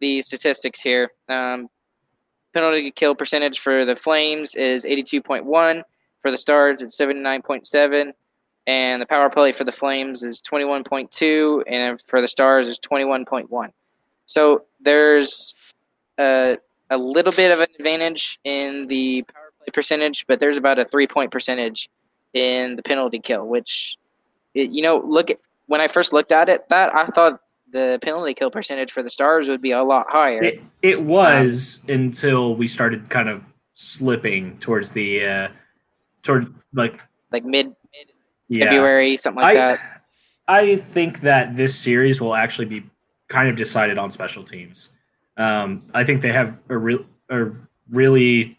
the 0.00 0.22
statistics 0.22 0.80
here, 0.80 1.10
um, 1.28 1.68
penalty 2.54 2.90
kill 2.90 3.14
percentage 3.14 3.58
for 3.58 3.84
the 3.84 3.94
Flames 3.94 4.54
is 4.54 4.86
82.1. 4.86 5.82
For 6.22 6.30
the 6.30 6.38
Stars, 6.38 6.80
it's 6.80 6.98
79.7 6.98 8.12
and 8.68 9.00
the 9.00 9.06
power 9.06 9.30
play 9.30 9.50
for 9.50 9.64
the 9.64 9.72
Flames 9.72 10.22
is 10.22 10.42
21.2, 10.42 11.64
and 11.66 12.00
for 12.06 12.20
the 12.20 12.28
Stars 12.28 12.68
is 12.68 12.78
21.1. 12.78 13.70
So 14.26 14.64
there's 14.78 15.54
a, 16.20 16.58
a 16.90 16.98
little 16.98 17.32
bit 17.32 17.52
of 17.52 17.60
an 17.60 17.68
advantage 17.78 18.38
in 18.44 18.86
the 18.86 19.22
power 19.22 19.52
play 19.58 19.70
percentage, 19.72 20.26
but 20.26 20.40
there's 20.40 20.56
about 20.56 20.78
a 20.78 20.84
three 20.84 21.06
point 21.06 21.30
percentage 21.30 21.88
in 22.34 22.76
the 22.76 22.82
penalty 22.82 23.18
kill, 23.18 23.46
which, 23.46 23.96
it, 24.54 24.70
you 24.70 24.82
know, 24.82 25.02
look 25.04 25.30
at 25.30 25.38
when 25.66 25.80
I 25.80 25.88
first 25.88 26.12
looked 26.12 26.32
at 26.32 26.48
it, 26.48 26.68
that 26.68 26.94
I 26.94 27.06
thought 27.06 27.40
the 27.72 27.98
penalty 28.00 28.34
kill 28.34 28.50
percentage 28.50 28.92
for 28.92 29.02
the 29.02 29.10
Stars 29.10 29.48
would 29.48 29.60
be 29.60 29.72
a 29.72 29.82
lot 29.82 30.06
higher. 30.08 30.42
It, 30.42 30.62
it 30.82 31.02
was 31.02 31.80
um, 31.84 31.94
until 31.94 32.54
we 32.54 32.66
started 32.66 33.10
kind 33.10 33.28
of 33.28 33.42
slipping 33.74 34.58
towards 34.58 34.90
the 34.92 35.26
uh, 35.26 35.48
toward 36.22 36.54
like 36.72 37.02
like 37.30 37.44
mid 37.44 37.74
yeah. 38.48 38.66
February, 38.66 39.16
something 39.18 39.42
like 39.42 39.58
I, 39.58 39.76
that. 39.76 40.02
I 40.48 40.76
think 40.76 41.20
that 41.20 41.56
this 41.56 41.78
series 41.78 42.20
will 42.20 42.34
actually 42.34 42.64
be 42.64 42.84
kind 43.28 43.50
of 43.50 43.56
decided 43.56 43.98
on 43.98 44.10
special 44.10 44.42
teams. 44.42 44.96
Um, 45.38 45.82
I 45.94 46.04
think 46.04 46.20
they 46.20 46.32
have 46.32 46.60
a 46.68 46.76
real, 46.76 47.06
a 47.30 47.46
really, 47.90 48.58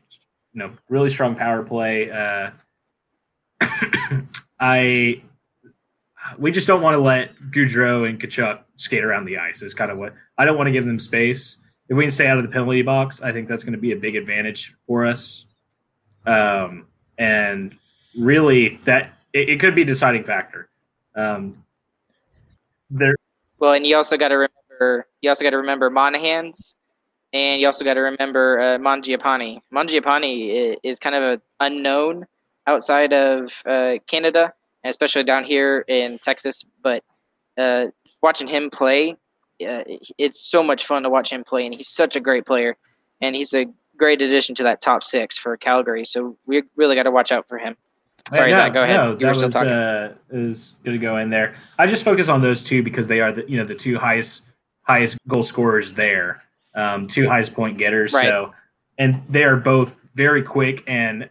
you 0.53 0.55
know, 0.55 0.71
really 0.87 1.09
strong 1.09 1.35
power 1.35 1.61
play. 1.61 2.09
Uh, 2.09 2.51
I, 4.59 5.21
we 6.37 6.51
just 6.51 6.67
don't 6.67 6.81
want 6.81 6.95
to 6.95 6.99
let 6.99 7.35
Gaudreau 7.51 8.07
and 8.07 8.19
Tkachuk 8.19 8.61
skate 8.77 9.03
around 9.03 9.25
the 9.25 9.37
ice. 9.37 9.61
Is 9.61 9.73
kind 9.73 9.91
of 9.91 9.97
what 9.97 10.13
I 10.37 10.45
don't 10.45 10.57
want 10.57 10.67
to 10.67 10.71
give 10.71 10.85
them 10.85 10.99
space. 10.99 11.57
If 11.89 11.97
we 11.97 12.03
can 12.03 12.11
stay 12.11 12.27
out 12.27 12.37
of 12.37 12.43
the 12.43 12.49
penalty 12.49 12.81
box, 12.81 13.21
I 13.21 13.31
think 13.31 13.47
that's 13.47 13.63
going 13.63 13.73
to 13.73 13.79
be 13.79 13.91
a 13.91 13.95
big 13.95 14.15
advantage 14.15 14.75
for 14.85 15.05
us. 15.05 15.47
Um, 16.25 16.85
and 17.17 17.75
really, 18.17 18.79
that 18.85 19.13
it, 19.33 19.49
it 19.49 19.59
could 19.59 19.75
be 19.75 19.81
a 19.81 19.85
deciding 19.85 20.23
factor. 20.23 20.69
Um, 21.15 21.63
there. 22.89 23.15
Well, 23.59 23.73
and 23.73 23.85
you 23.85 23.95
also 23.95 24.17
got 24.17 24.29
to 24.29 24.35
remember. 24.35 25.08
You 25.21 25.29
also 25.29 25.43
got 25.43 25.51
to 25.51 25.57
remember 25.57 25.89
Monahan's, 25.89 26.75
and 27.33 27.59
you 27.59 27.67
also 27.67 27.83
got 27.83 27.95
to 27.95 28.01
remember 28.01 28.59
uh, 28.59 28.77
Mangiapane. 28.77 29.59
Mangiapane 29.73 30.77
is 30.83 30.99
kind 30.99 31.15
of 31.15 31.23
an 31.23 31.41
unknown 31.59 32.25
outside 32.67 33.13
of 33.13 33.61
uh, 33.65 33.95
Canada, 34.07 34.53
and 34.83 34.89
especially 34.89 35.23
down 35.23 35.43
here 35.43 35.83
in 35.87 36.19
Texas. 36.19 36.63
But 36.81 37.03
uh, 37.57 37.87
watching 38.21 38.47
him 38.47 38.69
play, 38.69 39.11
uh, 39.67 39.83
it's 40.17 40.39
so 40.39 40.63
much 40.63 40.85
fun 40.85 41.03
to 41.03 41.09
watch 41.09 41.31
him 41.31 41.43
play, 41.43 41.65
and 41.65 41.75
he's 41.75 41.89
such 41.89 42.15
a 42.15 42.19
great 42.19 42.45
player, 42.45 42.77
and 43.21 43.35
he's 43.35 43.53
a 43.53 43.65
great 43.97 44.21
addition 44.21 44.55
to 44.55 44.63
that 44.63 44.81
top 44.81 45.03
six 45.03 45.37
for 45.37 45.57
Calgary. 45.57 46.05
So 46.05 46.37
we 46.45 46.63
really 46.77 46.95
got 46.95 47.03
to 47.03 47.11
watch 47.11 47.31
out 47.31 47.47
for 47.47 47.57
him. 47.57 47.75
Sorry, 48.33 48.51
no, 48.51 48.57
Zach, 48.57 48.73
go 48.73 48.83
ahead. 48.83 48.95
No, 48.95 49.11
You 49.11 49.17
that 49.17 49.27
were 49.27 49.33
still 49.33 49.47
was, 49.47 49.53
talking. 49.53 49.69
Uh, 49.69 50.13
is 50.29 50.75
going 50.83 50.95
to 50.97 51.01
go 51.01 51.17
in 51.17 51.29
there. 51.29 51.55
I 51.77 51.87
just 51.87 52.03
focus 52.03 52.29
on 52.29 52.41
those 52.41 52.63
two 52.63 52.83
because 52.83 53.07
they 53.07 53.21
are 53.21 53.31
the 53.31 53.49
you 53.49 53.57
know 53.57 53.65
the 53.65 53.75
two 53.75 53.97
highest 53.97 54.48
highest 54.89 55.19
goal 55.27 55.43
scorers 55.43 55.93
there, 55.93 56.41
um, 56.73 57.05
two 57.05 57.29
highest 57.29 57.53
point 57.53 57.77
getters. 57.77 58.11
Right. 58.11 58.25
So, 58.25 58.53
and 58.97 59.21
they 59.29 59.43
are 59.43 59.55
both 59.55 60.01
very 60.15 60.41
quick 60.41 60.83
and 60.87 61.29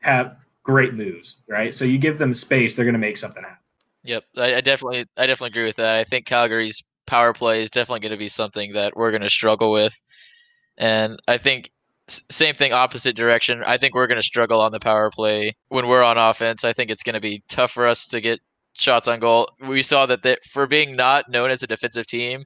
have 0.00 0.36
great 0.62 0.94
moves. 0.94 1.42
Right. 1.48 1.74
So 1.74 1.84
you 1.84 1.98
give 1.98 2.18
them 2.18 2.32
space, 2.32 2.76
they're 2.76 2.84
going 2.84 2.94
to 2.94 2.98
make 3.00 3.16
something 3.16 3.42
happen. 3.42 3.58
Yep, 4.04 4.24
I, 4.36 4.54
I 4.56 4.60
definitely, 4.60 5.06
I 5.16 5.26
definitely 5.26 5.50
agree 5.50 5.64
with 5.64 5.76
that. 5.76 5.94
I 5.96 6.04
think 6.04 6.26
Calgary's 6.26 6.82
power 7.06 7.32
play 7.32 7.62
is 7.62 7.70
definitely 7.70 8.00
going 8.00 8.12
to 8.12 8.18
be 8.18 8.28
something 8.28 8.72
that 8.72 8.96
we're 8.96 9.10
going 9.10 9.22
to 9.22 9.30
struggle 9.30 9.70
with, 9.70 9.94
and 10.76 11.20
I 11.28 11.38
think 11.38 11.70
same 12.08 12.54
thing, 12.54 12.72
opposite 12.72 13.14
direction. 13.14 13.62
I 13.64 13.78
think 13.78 13.94
we're 13.94 14.08
going 14.08 14.20
to 14.20 14.24
struggle 14.24 14.60
on 14.60 14.72
the 14.72 14.80
power 14.80 15.10
play 15.10 15.54
when 15.68 15.86
we're 15.86 16.02
on 16.02 16.18
offense. 16.18 16.64
I 16.64 16.72
think 16.72 16.90
it's 16.90 17.04
going 17.04 17.14
to 17.14 17.20
be 17.20 17.44
tough 17.48 17.70
for 17.70 17.86
us 17.86 18.06
to 18.08 18.20
get 18.20 18.40
shots 18.72 19.06
on 19.06 19.20
goal. 19.20 19.48
We 19.68 19.82
saw 19.82 20.06
that 20.06 20.24
they, 20.24 20.36
for 20.50 20.66
being 20.66 20.96
not 20.96 21.28
known 21.28 21.50
as 21.50 21.62
a 21.62 21.68
defensive 21.68 22.08
team, 22.08 22.42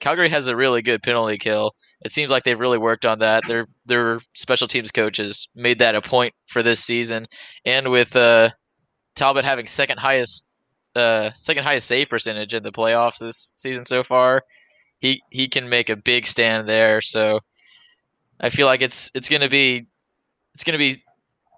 Calgary 0.00 0.30
has 0.30 0.48
a 0.48 0.56
really 0.56 0.82
good 0.82 1.02
penalty 1.02 1.38
kill. 1.38 1.74
It 2.02 2.12
seems 2.12 2.30
like 2.30 2.44
they've 2.44 2.58
really 2.58 2.78
worked 2.78 3.04
on 3.04 3.18
that. 3.18 3.46
Their 3.46 3.66
their 3.86 4.20
special 4.34 4.68
teams 4.68 4.92
coaches 4.92 5.48
made 5.54 5.80
that 5.80 5.96
a 5.96 6.00
point 6.00 6.34
for 6.46 6.62
this 6.62 6.80
season, 6.80 7.26
and 7.64 7.90
with 7.90 8.14
uh, 8.14 8.50
Talbot 9.16 9.44
having 9.44 9.66
second 9.66 9.98
highest 9.98 10.52
uh, 10.94 11.30
second 11.34 11.64
highest 11.64 11.88
save 11.88 12.08
percentage 12.08 12.54
in 12.54 12.62
the 12.62 12.72
playoffs 12.72 13.18
this 13.18 13.52
season 13.56 13.84
so 13.84 14.04
far. 14.04 14.44
He 14.98 15.22
he 15.30 15.48
can 15.48 15.68
make 15.68 15.90
a 15.90 15.96
big 15.96 16.26
stand 16.26 16.68
there. 16.68 17.00
So 17.00 17.40
I 18.40 18.50
feel 18.50 18.66
like 18.66 18.82
it's 18.82 19.10
it's 19.14 19.28
gonna 19.28 19.48
be 19.48 19.86
it's 20.54 20.64
gonna 20.64 20.78
be 20.78 21.02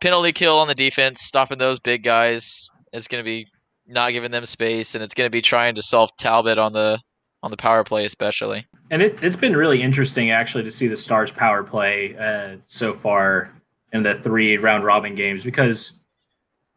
penalty 0.01 0.33
kill 0.33 0.59
on 0.59 0.69
the 0.69 0.75
defense, 0.75 1.21
stopping 1.21 1.59
those 1.59 1.81
big 1.81 2.03
guys. 2.03 2.69
It's 2.93 3.09
gonna 3.09 3.25
be 3.25 3.47
not 3.87 4.13
giving 4.13 4.31
them 4.31 4.47
space, 4.47 4.95
and 4.95 5.05
it's 5.05 5.15
gonna 5.15 5.31
be 5.31 5.43
trying 5.43 5.75
to 5.75 5.83
solve 5.83 6.11
Talbot 6.17 6.59
on 6.59 6.73
the 6.73 7.01
on 7.43 7.51
the 7.51 7.57
power 7.57 7.85
play 7.85 8.05
especially. 8.05 8.67
And 8.91 9.03
it, 9.03 9.23
it's 9.23 9.37
been 9.37 9.57
really 9.57 9.83
interesting 9.83 10.31
actually 10.31 10.65
to 10.65 10.71
see 10.71 10.89
the 10.89 10.97
Stars 10.97 11.31
power 11.31 11.63
play 11.63 12.17
uh, 12.17 12.57
so 12.65 12.93
far 12.93 13.53
in 13.93 14.03
the 14.03 14.15
three 14.15 14.57
round 14.57 14.85
robin 14.85 15.15
games 15.15 15.43
because 15.43 15.99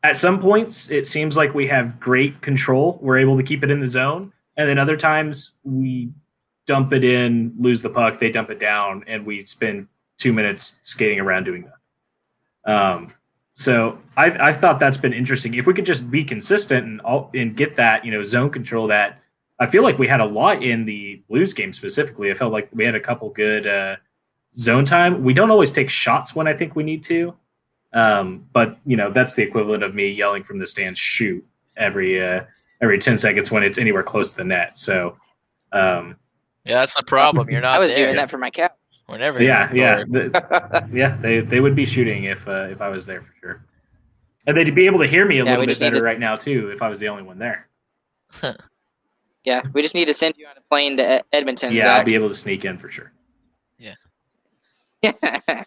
at 0.04 0.18
some 0.18 0.40
points 0.40 0.90
it 0.90 1.06
seems 1.06 1.38
like 1.38 1.54
we 1.54 1.68
have 1.68 2.00
great 2.00 2.42
control. 2.42 3.00
We're 3.02 3.18
able 3.18 3.38
to 3.38 3.44
keep 3.44 3.64
it 3.64 3.72
in 3.72 3.80
the 3.80 3.88
zone. 3.88 4.34
And 4.58 4.70
then 4.70 4.78
other 4.78 4.98
times 4.98 5.58
we 5.64 6.12
dump 6.66 6.94
it 6.94 7.04
in, 7.04 7.54
lose 7.58 7.82
the 7.82 7.90
puck, 7.90 8.20
they 8.20 8.32
dump 8.32 8.50
it 8.50 8.60
down, 8.60 9.04
and 9.08 9.26
we 9.26 9.42
spend 9.42 9.88
two 10.18 10.32
minutes 10.32 10.80
skating 10.84 11.20
around 11.20 11.44
doing 11.44 11.66
that. 11.66 12.72
Um, 12.72 13.08
so 13.56 14.00
I, 14.16 14.50
I 14.50 14.54
thought 14.54 14.80
that's 14.80 14.98
been 14.98 15.14
interesting. 15.14 15.54
If 15.56 15.68
we 15.68 15.74
could 15.74 15.86
just 15.86 16.10
be 16.10 16.24
consistent 16.24 16.86
and 16.86 17.02
all, 17.02 17.30
and 17.34 17.56
get 17.56 17.76
that 17.76 18.06
you 18.06 18.12
know 18.12 18.24
zone 18.24 18.50
control 18.50 18.88
that 18.88 19.23
I 19.64 19.68
feel 19.72 19.84
like 19.84 19.98
we 19.98 20.08
had 20.08 20.20
a 20.20 20.26
lot 20.26 20.62
in 20.64 20.86
the 20.86 21.22
Blues 21.30 21.54
game 21.54 21.74
specifically. 21.74 22.30
I 22.32 22.34
felt 22.34 22.52
like 22.54 22.70
we 22.74 22.84
had 22.86 22.96
a 22.96 23.00
couple 23.00 23.30
good 23.30 23.66
uh, 23.68 23.96
zone 24.54 24.86
time. 24.86 25.24
We 25.24 25.34
don't 25.34 25.50
always 25.52 25.72
take 25.72 25.90
shots 25.90 26.36
when 26.36 26.48
I 26.48 26.54
think 26.54 26.76
we 26.76 26.84
need 26.84 27.04
to, 27.04 27.34
um, 27.94 28.46
but 28.54 28.78
you 28.86 28.98
know 28.98 29.10
that's 29.12 29.36
the 29.36 29.44
equivalent 29.44 29.84
of 29.84 29.96
me 29.96 30.10
yelling 30.10 30.44
from 30.44 30.60
the 30.60 30.68
stands 30.68 31.00
"shoot" 31.00 31.46
every 31.78 32.22
uh, 32.24 32.44
every 32.82 33.00
ten 33.00 33.18
seconds 33.18 33.52
when 33.52 33.64
it's 33.64 33.78
anywhere 33.78 34.04
close 34.04 34.32
to 34.32 34.38
the 34.38 34.44
net. 34.44 34.78
So 34.78 35.18
um, 35.72 36.18
Yeah, 36.66 36.76
that's 36.80 36.96
the 36.96 37.04
problem. 37.04 37.50
You're 37.50 37.62
not. 37.62 37.76
I 37.76 37.80
was 37.80 37.94
there. 37.94 38.06
doing 38.06 38.18
that 38.18 38.30
for 38.30 38.38
my 38.38 38.50
cat. 38.50 38.78
Whenever. 39.08 39.44
yeah, 39.44 39.72
yeah, 39.74 40.04
the- 40.08 40.88
yeah. 40.92 41.18
They 41.18 41.40
they 41.42 41.60
would 41.60 41.76
be 41.76 41.86
shooting 41.86 42.24
if 42.24 42.48
uh, 42.48 42.68
if 42.72 42.82
I 42.82 42.88
was 42.90 43.06
there 43.06 43.22
for 43.22 43.34
sure, 43.42 43.66
and 44.48 44.56
they'd 44.56 44.74
be 44.74 44.86
able 44.86 45.00
to 45.00 45.08
hear 45.08 45.26
me 45.26 45.40
a 45.40 45.46
Yeah, 45.46 45.52
little 45.52 45.66
bit 45.66 45.80
better 45.80 46.00
to- 46.00 46.06
right 46.06 46.20
now 46.20 46.36
too 46.36 46.70
if 46.72 46.82
I 46.82 46.88
was 46.90 47.00
the 47.00 47.10
only 47.10 47.24
one 47.24 47.38
there. 47.38 47.68
Yeah, 49.44 49.62
we 49.74 49.82
just 49.82 49.96
need 49.96 50.06
to 50.06 50.14
send 50.14 50.36
you 50.38 50.48
on 50.48 50.56
a 50.58 50.62
plane 50.70 50.98
to 50.98 51.04
Ed- 51.04 51.24
Edmonton, 51.34 51.74
Yeah, 51.74 51.98
I'll 51.98 52.04
be 52.06 52.16
able 52.16 52.30
to 52.30 52.36
sneak 52.36 52.64
in 52.64 52.78
for 52.78 52.90
sure. 52.90 53.12
Yeah. 53.78 53.96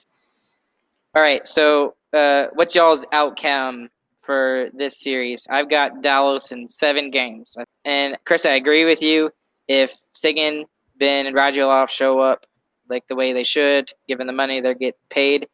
All 1.14 1.22
right, 1.22 1.46
so 1.46 1.94
uh, 2.12 2.46
what's 2.54 2.74
y'all's 2.74 3.04
outcome 3.12 3.88
for 4.22 4.68
this 4.72 5.00
series? 5.00 5.46
I've 5.50 5.68
got 5.68 6.02
Dallas 6.02 6.52
in 6.52 6.68
seven 6.68 7.10
games, 7.10 7.56
and 7.84 8.16
Chris, 8.24 8.46
I 8.46 8.52
agree 8.52 8.84
with 8.84 9.02
you. 9.02 9.30
If 9.68 9.94
Seguin, 10.14 10.64
Benn, 10.98 11.26
and 11.26 11.36
Radulov 11.36 11.90
show 11.90 12.20
up 12.20 12.46
like 12.88 13.06
the 13.08 13.16
way 13.16 13.32
they 13.32 13.44
should, 13.44 13.92
given 14.08 14.26
the 14.26 14.32
money 14.32 14.60
they 14.60 14.74
get 14.74 14.96
paid, 15.10 15.48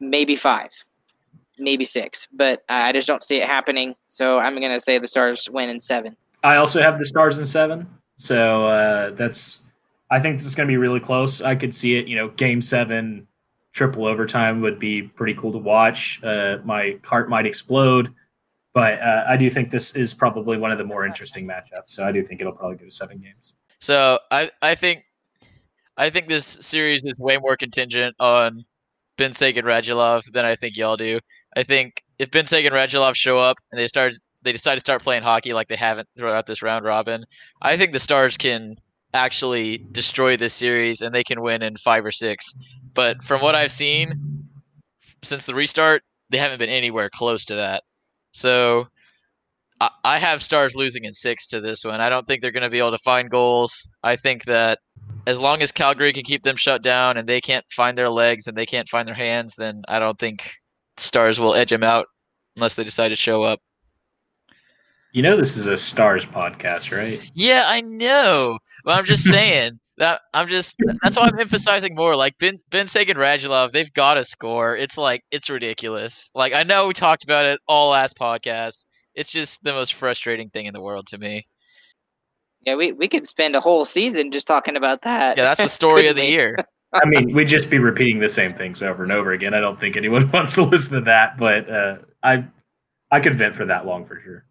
maybe 0.00 0.34
five, 0.34 0.70
maybe 1.58 1.84
six, 1.84 2.26
but 2.32 2.64
I 2.68 2.92
just 2.92 3.06
don't 3.06 3.22
see 3.22 3.36
it 3.36 3.46
happening. 3.46 3.94
So 4.06 4.38
I'm 4.38 4.60
gonna 4.60 4.80
say 4.80 4.98
the 4.98 5.06
Stars 5.06 5.48
win 5.50 5.68
in 5.70 5.80
seven. 5.80 6.16
I 6.44 6.56
also 6.56 6.80
have 6.80 6.98
the 6.98 7.06
Stars 7.06 7.38
in 7.38 7.46
seven, 7.46 7.88
so 8.16 8.68
uh, 8.68 9.10
that's. 9.10 9.62
I 10.10 10.20
think 10.20 10.36
this 10.36 10.46
is 10.46 10.54
going 10.54 10.68
to 10.68 10.72
be 10.72 10.76
really 10.76 11.00
close. 11.00 11.40
I 11.40 11.54
could 11.54 11.74
see 11.74 11.96
it. 11.96 12.06
You 12.06 12.16
know, 12.16 12.28
Game 12.28 12.60
Seven, 12.60 13.26
triple 13.72 14.04
overtime 14.04 14.60
would 14.60 14.78
be 14.78 15.02
pretty 15.02 15.34
cool 15.34 15.50
to 15.52 15.58
watch. 15.58 16.22
Uh, 16.22 16.58
my 16.64 16.98
heart 17.02 17.30
might 17.30 17.46
explode, 17.46 18.14
but 18.74 19.00
uh, 19.00 19.24
I 19.26 19.36
do 19.38 19.48
think 19.48 19.70
this 19.70 19.96
is 19.96 20.12
probably 20.12 20.58
one 20.58 20.70
of 20.70 20.78
the 20.78 20.84
more 20.84 21.06
interesting 21.06 21.46
matchups. 21.46 21.88
So 21.88 22.04
I 22.04 22.12
do 22.12 22.22
think 22.22 22.40
it'll 22.40 22.52
probably 22.52 22.76
go 22.76 22.84
to 22.84 22.90
seven 22.90 23.18
games. 23.18 23.54
So 23.80 24.18
I 24.30 24.50
I 24.60 24.74
think 24.74 25.04
I 25.96 26.10
think 26.10 26.28
this 26.28 26.46
series 26.46 27.02
is 27.04 27.16
way 27.18 27.38
more 27.38 27.56
contingent 27.56 28.14
on 28.20 28.64
Benn 29.16 29.32
Seguin 29.32 29.64
Radulov 29.64 30.30
than 30.32 30.44
I 30.44 30.56
think 30.56 30.76
y'all 30.76 30.96
do. 30.96 31.20
I 31.56 31.62
think 31.62 32.02
if 32.18 32.30
Benn 32.30 32.46
Seguin 32.46 32.72
Radulov 32.72 33.14
show 33.14 33.38
up 33.38 33.56
and 33.72 33.80
they 33.80 33.86
start 33.86 34.12
they 34.44 34.52
decide 34.52 34.74
to 34.74 34.80
start 34.80 35.02
playing 35.02 35.22
hockey 35.22 35.52
like 35.52 35.68
they 35.68 35.76
haven't 35.76 36.08
throughout 36.16 36.46
this 36.46 36.62
round 36.62 36.84
robin, 36.84 37.24
I 37.60 37.76
think 37.76 37.92
the 37.92 37.98
Stars 37.98 38.36
can 38.36 38.76
actually 39.12 39.78
destroy 39.92 40.36
this 40.36 40.54
series 40.54 41.00
and 41.00 41.14
they 41.14 41.24
can 41.24 41.40
win 41.40 41.62
in 41.62 41.76
five 41.76 42.04
or 42.04 42.12
six. 42.12 42.52
But 42.94 43.22
from 43.22 43.40
what 43.40 43.54
I've 43.54 43.72
seen 43.72 44.44
since 45.22 45.46
the 45.46 45.54
restart, 45.54 46.02
they 46.30 46.38
haven't 46.38 46.58
been 46.58 46.70
anywhere 46.70 47.10
close 47.10 47.44
to 47.46 47.54
that. 47.56 47.82
So 48.32 48.88
I, 49.80 49.90
I 50.04 50.18
have 50.18 50.42
Stars 50.42 50.74
losing 50.74 51.04
in 51.04 51.12
six 51.12 51.46
to 51.48 51.60
this 51.60 51.84
one. 51.84 52.00
I 52.00 52.08
don't 52.08 52.26
think 52.26 52.42
they're 52.42 52.50
going 52.50 52.64
to 52.64 52.70
be 52.70 52.78
able 52.78 52.90
to 52.90 52.98
find 52.98 53.30
goals. 53.30 53.88
I 54.02 54.16
think 54.16 54.44
that 54.44 54.78
as 55.26 55.38
long 55.38 55.62
as 55.62 55.72
Calgary 55.72 56.12
can 56.12 56.24
keep 56.24 56.42
them 56.42 56.56
shut 56.56 56.82
down 56.82 57.16
and 57.16 57.28
they 57.28 57.40
can't 57.40 57.64
find 57.70 57.96
their 57.96 58.10
legs 58.10 58.46
and 58.46 58.56
they 58.56 58.66
can't 58.66 58.88
find 58.88 59.08
their 59.08 59.14
hands, 59.14 59.54
then 59.56 59.82
I 59.88 59.98
don't 59.98 60.18
think 60.18 60.52
Stars 60.96 61.40
will 61.40 61.54
edge 61.54 61.70
them 61.70 61.82
out 61.82 62.06
unless 62.56 62.74
they 62.74 62.84
decide 62.84 63.08
to 63.08 63.16
show 63.16 63.42
up. 63.42 63.60
You 65.14 65.22
know, 65.22 65.36
this 65.36 65.56
is 65.56 65.68
a 65.68 65.76
Stars 65.76 66.26
podcast, 66.26 66.90
right? 66.94 67.20
Yeah, 67.34 67.62
I 67.66 67.82
know. 67.82 68.58
But 68.84 68.98
I'm 68.98 69.04
just 69.04 69.22
saying 69.22 69.78
that 69.98 70.22
I'm 70.34 70.48
just 70.48 70.74
that's 71.04 71.16
why 71.16 71.28
I'm 71.28 71.38
emphasizing 71.38 71.94
more. 71.94 72.16
Like 72.16 72.36
Benn 72.38 72.58
Benn 72.70 72.88
Seguin 72.88 73.16
Radulov, 73.16 73.70
they've 73.70 73.92
got 73.92 74.14
to 74.14 74.24
score. 74.24 74.76
It's 74.76 74.98
like 74.98 75.22
it's 75.30 75.48
ridiculous. 75.48 76.32
Like 76.34 76.52
I 76.52 76.64
know 76.64 76.88
we 76.88 76.94
talked 76.94 77.22
about 77.22 77.44
it 77.46 77.60
all 77.68 77.90
last 77.90 78.18
podcast. 78.18 78.86
It's 79.14 79.30
just 79.30 79.62
the 79.62 79.72
most 79.72 79.94
frustrating 79.94 80.50
thing 80.50 80.66
in 80.66 80.74
the 80.74 80.82
world 80.82 81.06
to 81.06 81.18
me. 81.18 81.46
Yeah, 82.66 82.74
we, 82.74 82.90
we 82.90 83.06
could 83.06 83.28
spend 83.28 83.54
a 83.54 83.60
whole 83.60 83.84
season 83.84 84.32
just 84.32 84.48
talking 84.48 84.74
about 84.74 85.02
that. 85.02 85.36
Yeah, 85.36 85.44
that's 85.44 85.60
the 85.60 85.68
story 85.82 86.08
of 86.08 86.16
the 86.16 86.22
we? 86.22 86.30
year. 86.30 86.56
I 86.92 87.06
mean, 87.06 87.32
we'd 87.32 87.46
just 87.46 87.70
be 87.70 87.78
repeating 87.78 88.18
the 88.18 88.28
same 88.28 88.52
things 88.52 88.82
over 88.82 89.04
and 89.04 89.12
over 89.12 89.30
again. 89.30 89.54
I 89.54 89.60
don't 89.60 89.78
think 89.78 89.96
anyone 89.96 90.28
wants 90.32 90.56
to 90.56 90.64
listen 90.64 90.96
to 90.96 91.04
that, 91.04 91.38
but 91.38 91.70
uh, 91.70 91.98
I 92.24 92.46
I 93.12 93.20
could 93.20 93.36
vent 93.36 93.54
for 93.54 93.66
that 93.66 93.86
long 93.86 94.04
for 94.06 94.18
sure. 94.18 94.44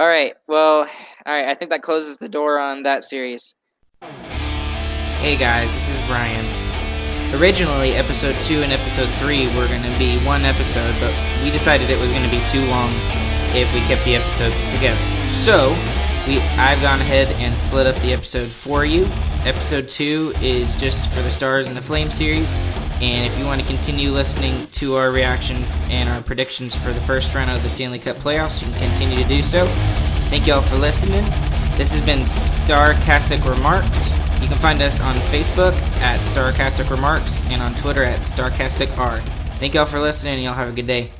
All 0.00 0.06
right. 0.06 0.34
Well, 0.46 0.86
all 1.26 1.32
right. 1.32 1.46
I 1.46 1.54
think 1.54 1.72
that 1.72 1.82
closes 1.82 2.18
the 2.18 2.28
door 2.28 2.60
on 2.60 2.84
that 2.84 3.02
series. 3.02 3.56
Hey 4.00 5.36
guys, 5.36 5.74
this 5.74 5.88
is 5.88 6.00
Brian. 6.06 6.46
Originally, 7.34 7.94
episode 7.94 8.40
2 8.42 8.62
and 8.62 8.72
episode 8.72 9.12
3 9.16 9.48
were 9.56 9.66
going 9.66 9.82
to 9.82 9.98
be 9.98 10.16
one 10.24 10.44
episode, 10.44 10.94
but 11.00 11.12
we 11.42 11.50
decided 11.50 11.90
it 11.90 11.98
was 11.98 12.12
going 12.12 12.22
to 12.22 12.30
be 12.30 12.40
too 12.46 12.64
long 12.66 12.92
if 13.52 13.74
we 13.74 13.80
kept 13.80 14.04
the 14.04 14.14
episodes 14.14 14.64
together. 14.70 15.00
So, 15.32 15.74
we 16.28 16.40
I've 16.40 16.82
gone 16.82 17.00
ahead 17.00 17.28
and 17.40 17.58
split 17.58 17.86
up 17.86 17.96
the 18.02 18.12
episode 18.12 18.48
for 18.48 18.84
you. 18.84 19.06
Episode 19.46 19.88
2 19.88 20.34
is 20.42 20.76
just 20.76 21.10
for 21.10 21.22
the 21.22 21.30
Stars 21.30 21.68
and 21.68 21.76
the 21.76 21.80
Flame 21.80 22.10
series, 22.10 22.58
and 23.00 23.26
if 23.26 23.38
you 23.38 23.46
want 23.46 23.62
to 23.62 23.66
continue 23.66 24.10
listening 24.10 24.66
to 24.72 24.96
our 24.96 25.10
reaction 25.10 25.56
and 25.88 26.06
our 26.10 26.20
predictions 26.20 26.76
for 26.76 26.92
the 26.92 27.00
first 27.00 27.34
round 27.34 27.50
of 27.50 27.62
the 27.62 27.68
Stanley 27.68 27.98
Cup 27.98 28.16
playoffs, 28.18 28.60
you 28.60 28.70
can 28.70 28.90
continue 28.90 29.16
to 29.16 29.28
do 29.28 29.42
so. 29.42 29.66
Thank 30.28 30.46
y'all 30.46 30.60
for 30.60 30.76
listening. 30.76 31.24
This 31.76 31.92
has 31.92 32.02
been 32.02 32.20
Starcastic 32.20 33.48
Remarks. 33.48 34.10
You 34.42 34.48
can 34.48 34.58
find 34.58 34.82
us 34.82 35.00
on 35.00 35.14
Facebook 35.16 35.72
at 36.00 36.20
Starcastic 36.20 36.90
Remarks 36.90 37.42
and 37.48 37.62
on 37.62 37.74
Twitter 37.74 38.04
at 38.04 38.20
StarcasticR. 38.20 39.20
Thank 39.56 39.72
y'all 39.72 39.86
for 39.86 39.98
listening 39.98 40.34
and 40.34 40.42
y'all 40.42 40.54
have 40.54 40.68
a 40.68 40.72
good 40.72 40.86
day. 40.86 41.10